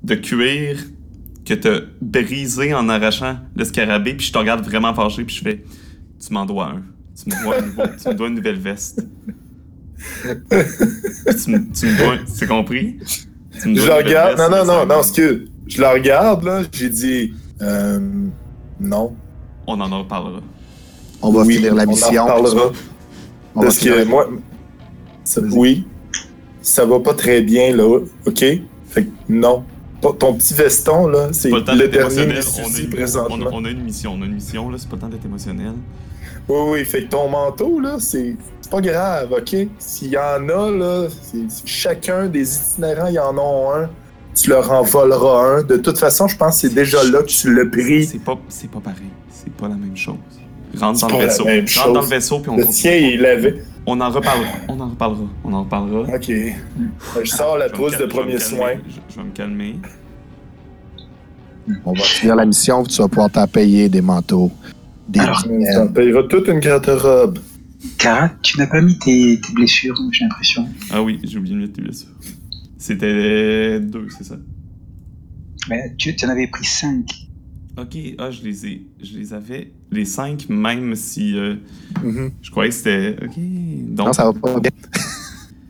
[0.03, 0.77] de cuir
[1.45, 5.41] que t'as brisé en arrachant le scarabée, puis je te regarde vraiment fâché, puis je
[5.43, 5.63] fais
[6.25, 6.83] Tu m'en dois un.
[7.21, 9.05] Tu me dois, un nouveau- tu me dois une nouvelle veste.
[10.23, 12.17] Tu, me, tu me dois.
[12.27, 12.97] C'est compris?
[13.61, 14.37] Tu me Je dois la une nouvelle regarde.
[14.37, 15.49] veste, Non, non, non, non, excuse.
[15.67, 16.61] Je la regarde, là.
[16.71, 17.33] J'ai dit.
[17.61, 17.99] Euh,
[18.79, 19.15] non.
[19.67, 20.41] On en reparlera.
[21.21, 22.23] On va Oui, finir la on en mission.
[22.23, 22.71] reparlera.
[23.55, 24.29] Parce que moi.
[25.23, 25.85] ça- oui.
[26.61, 27.99] Ça va pas très bien, là.
[28.25, 28.39] OK?
[28.39, 29.63] Fait que non.
[30.01, 32.43] Ton, petit veston, là, c'est le le d'être dernier émotionnel.
[32.59, 33.35] On a, une, présentement.
[33.39, 34.13] on, a, on a une mission.
[34.17, 34.77] On a une mission, là.
[34.77, 35.73] C'est pas le temps d'être émotionnel.
[36.49, 39.55] Oui, oui, fait que ton manteau, là, c'est c'est pas grave, OK?
[39.79, 41.07] S'il y en a, là,
[41.65, 43.89] chacun des itinérants, il y en a un.
[44.35, 45.63] Tu leur en voleras un.
[45.63, 48.05] De toute façon, je pense que c'est déjà là que tu l'as pris.
[48.05, 49.09] C'est pas, c'est pas pareil.
[49.29, 50.15] C'est pas la même chose.
[50.75, 51.45] Rentre C'est dans le vaisseau.
[51.45, 51.93] même Rentre chose.
[51.93, 53.63] dans le vaisseau, puis on Le tien, il.
[53.85, 54.51] On en reparlera.
[54.67, 55.27] On en reparlera.
[55.43, 56.15] On en reparlera.
[56.15, 56.31] OK.
[57.23, 58.73] Je sors la trousse de premier soin.
[59.09, 59.75] Je, vais me calmer.
[61.85, 64.51] On va finir la mission, tu vas pouvoir t'en payer des manteaux.
[65.07, 67.39] Des Alors, t'en payera toute une garde-robe.
[67.97, 70.67] Kara, tu n'as pas mis tes, tes blessures, j'ai l'impression.
[70.91, 72.09] Ah oui, j'ai oublié de mettre tes blessures.
[72.77, 74.35] C'était deux, c'est ça?
[75.69, 77.05] Mais tu, tu en avais pris cinq.
[77.77, 78.87] Ok, ah, je les ai.
[79.01, 79.71] Je les avais.
[79.91, 81.35] Les cinq, même si.
[81.37, 81.55] euh,
[82.03, 82.31] Mhm.
[82.41, 83.15] Je croyais que c'était.
[83.23, 83.33] Ok.
[83.95, 84.71] Donc, Non, ça va pas bien.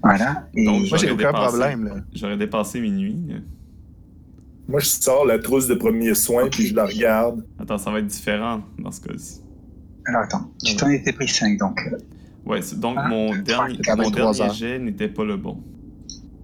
[0.02, 0.48] Voilà.
[0.54, 1.48] Et Donc, Moi, j'ai J'aurais aucun dépassé.
[1.58, 1.86] problème.
[1.86, 1.96] Là.
[2.14, 3.16] j'aurais dépassé minuit.
[4.68, 7.46] Moi, je sors la trousse de premiers soins, puis je la regarde.
[7.60, 9.40] Attends, ça va être différent dans ce cas-ci.
[10.06, 11.80] alors attends, tu t'en étais pris cinq donc.
[11.92, 11.98] euh,
[12.46, 14.54] Ouais, donc Ah, mon trois, dernier, quatre, mon trois dernier heures.
[14.54, 15.64] jet n'était pas le bon.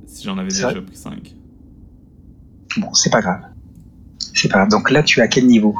[0.05, 1.35] Si j'en avais déjà pris 5.
[2.77, 3.41] Bon, c'est pas grave.
[4.33, 4.69] C'est pas grave.
[4.69, 5.75] Donc là, tu es à quel niveau?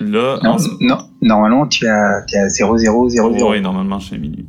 [0.00, 3.32] Là, Non, en ce- non, normalement, tu es à, tu es à 0, 0, 0,
[3.32, 3.50] 0.
[3.50, 4.46] ouais, normalement, je suis à minuit.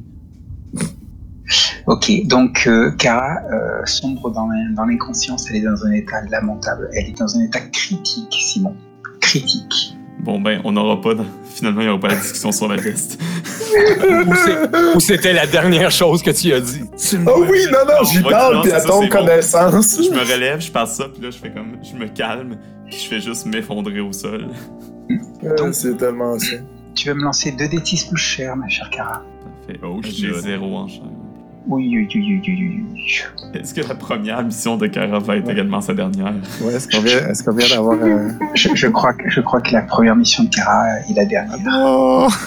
[1.85, 6.89] Ok, donc euh, Kara euh, sombre dans dans l'inconscience, elle est dans un état lamentable,
[6.93, 8.75] elle est dans un état critique, Simon.
[9.21, 9.95] Critique.
[10.19, 11.13] Bon, ben, on n'aura pas.
[11.15, 13.17] de- Finalement, il n'y aura pas de discussion sur la veste.
[14.95, 16.81] Ou c'était la dernière chose que tu as dit?
[17.27, 19.09] Oh oui, non, non, j'y parle, puis à ça, ton bon.
[19.09, 19.99] connaissance.
[20.03, 21.77] Je me relève, je passe ça, puis là, je fais comme.
[21.83, 24.47] Je me calme, puis je fais juste m'effondrer au sol.
[25.43, 26.55] Euh, C'est tellement ça.
[26.95, 29.23] Tu vas me lancer 2 d 6 plus cher, ma chère Kara.
[29.67, 29.79] Parfait.
[29.83, 31.03] Oh, j'ai zéro en chair.
[31.69, 33.23] Oui, oui, oui, oui, oui.
[33.53, 36.33] Est-ce que la première mission de Kara va être également sa dernière?
[36.61, 36.87] Ouais, est-ce
[37.43, 38.29] qu'on vient, d'avoir un.
[38.53, 41.57] Je, je crois que, je crois que la première mission de Kara est la dernière.
[41.69, 42.27] Oh!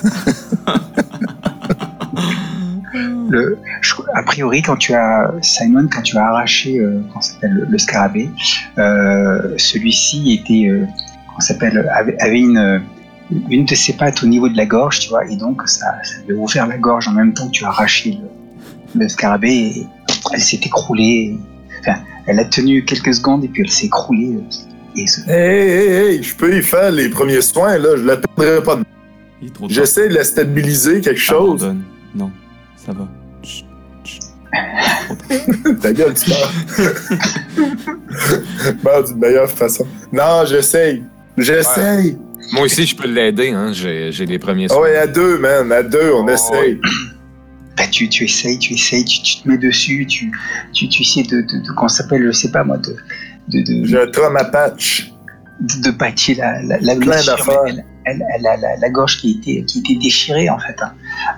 [3.33, 7.65] Le, je- a priori, quand tu as Simon, quand tu as arraché, euh, s'appelle, le,
[7.67, 8.29] le scarabée,
[8.79, 10.85] euh, celui-ci était, euh,
[11.39, 12.83] s'appelle, avait, avait une,
[13.49, 16.15] une de ses pattes au niveau de la gorge, tu vois, et donc ça, ça
[16.25, 18.27] avait ouvert la gorge en même temps que tu as arraché le,
[18.95, 19.87] le scarabée,
[20.33, 21.37] elle s'est écroulée.
[21.81, 24.39] Enfin, elle a tenu quelques secondes et puis elle s'est écroulée.
[24.97, 27.91] Et ce- Hey, hey, hey, je peux y faire les premiers soins, là.
[27.97, 28.77] Je la perdrai pas.
[28.77, 28.85] de-.
[29.69, 31.63] J'essaie de la stabiliser, quelque chose.
[31.63, 31.83] Abandonne.
[32.15, 32.31] Non,
[32.77, 33.09] ça va.
[33.43, 33.65] Chut,
[34.05, 34.21] chut.
[35.81, 36.53] Ta gueule, tu meurs.
[38.85, 39.87] Meurs d'une meilleure façon.
[40.13, 41.05] Non, j'essaye.
[41.39, 42.19] J'essaye.
[42.53, 43.51] Moi aussi, je peux l'aider.
[43.51, 43.71] Hein?
[43.73, 44.83] J'ai les premiers Ah soins.
[44.83, 45.71] ouais, à deux, man.
[45.73, 46.81] À deux, on Oh, essaye.
[47.81, 50.31] Bah, tu, tu essayes, tu essayes, tu, tu te mets dessus, tu,
[50.73, 52.95] tu, tu essaies de, de, de comment ça s'appelle, je sais pas moi, de,
[53.49, 55.13] de, de, un trauma patch.
[55.61, 59.19] de, de patcher la, la, la Plein blessure, elle, elle, elle a la, la gorge
[59.21, 60.77] qui était, qui était déchirée en fait.
[60.83, 60.93] hein.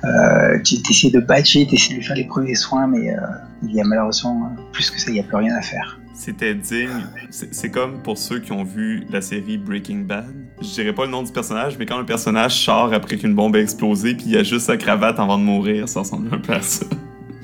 [0.05, 3.17] Euh, tu essaies de patcher, tu essaies de lui faire les premiers soins, mais euh,
[3.65, 5.99] il y a malheureusement euh, plus que ça, il n'y a plus rien à faire.
[6.15, 6.89] C'était digne.
[7.31, 10.27] C'est c'est comme pour ceux qui ont vu la série Breaking Bad.
[10.63, 13.57] Je dirais pas le nom du personnage, mais quand le personnage sort après qu'une bombe
[13.57, 16.53] a explosé, puis il a juste sa cravate avant de mourir, ça ressemble un peu
[16.53, 16.87] à ça.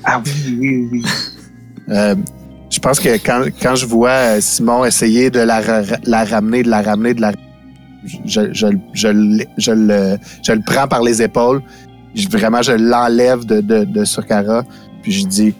[0.04, 1.02] Ah oui, oui, oui.
[1.90, 2.14] Euh,
[2.68, 6.62] je pense que quand, quand je vois euh, Simon essayer de la, ra- la ramener,
[6.62, 7.32] de la ramener, de la.
[8.26, 11.62] Je, je, je, le- je, le, je le prends par les épaules.
[12.14, 14.64] Je, vraiment, je l'enlève de, de, de sur Cara.
[15.02, 15.54] Puis je dis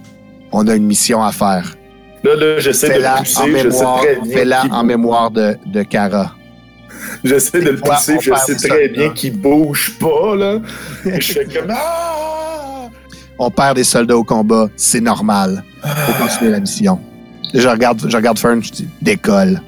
[0.53, 1.75] on a une mission à faire.
[2.25, 3.43] Là, là, j'essaie de Fais-la le en pousser.
[3.47, 4.71] Je sais mémoire, très bien.
[4.71, 6.33] en mémoire de, de Cara.
[7.25, 8.19] J'essaie de le pousser.
[8.21, 10.61] Je sais très bien qu'il bouge pas, là.
[11.05, 11.71] Et je fais comme.
[11.71, 12.89] Ah!
[13.39, 15.63] On perd des soldats au combat, c'est normal.
[15.83, 16.99] Faut continuer la mission.
[17.55, 19.61] Je regarde, je regarde Fern, je dis décolle.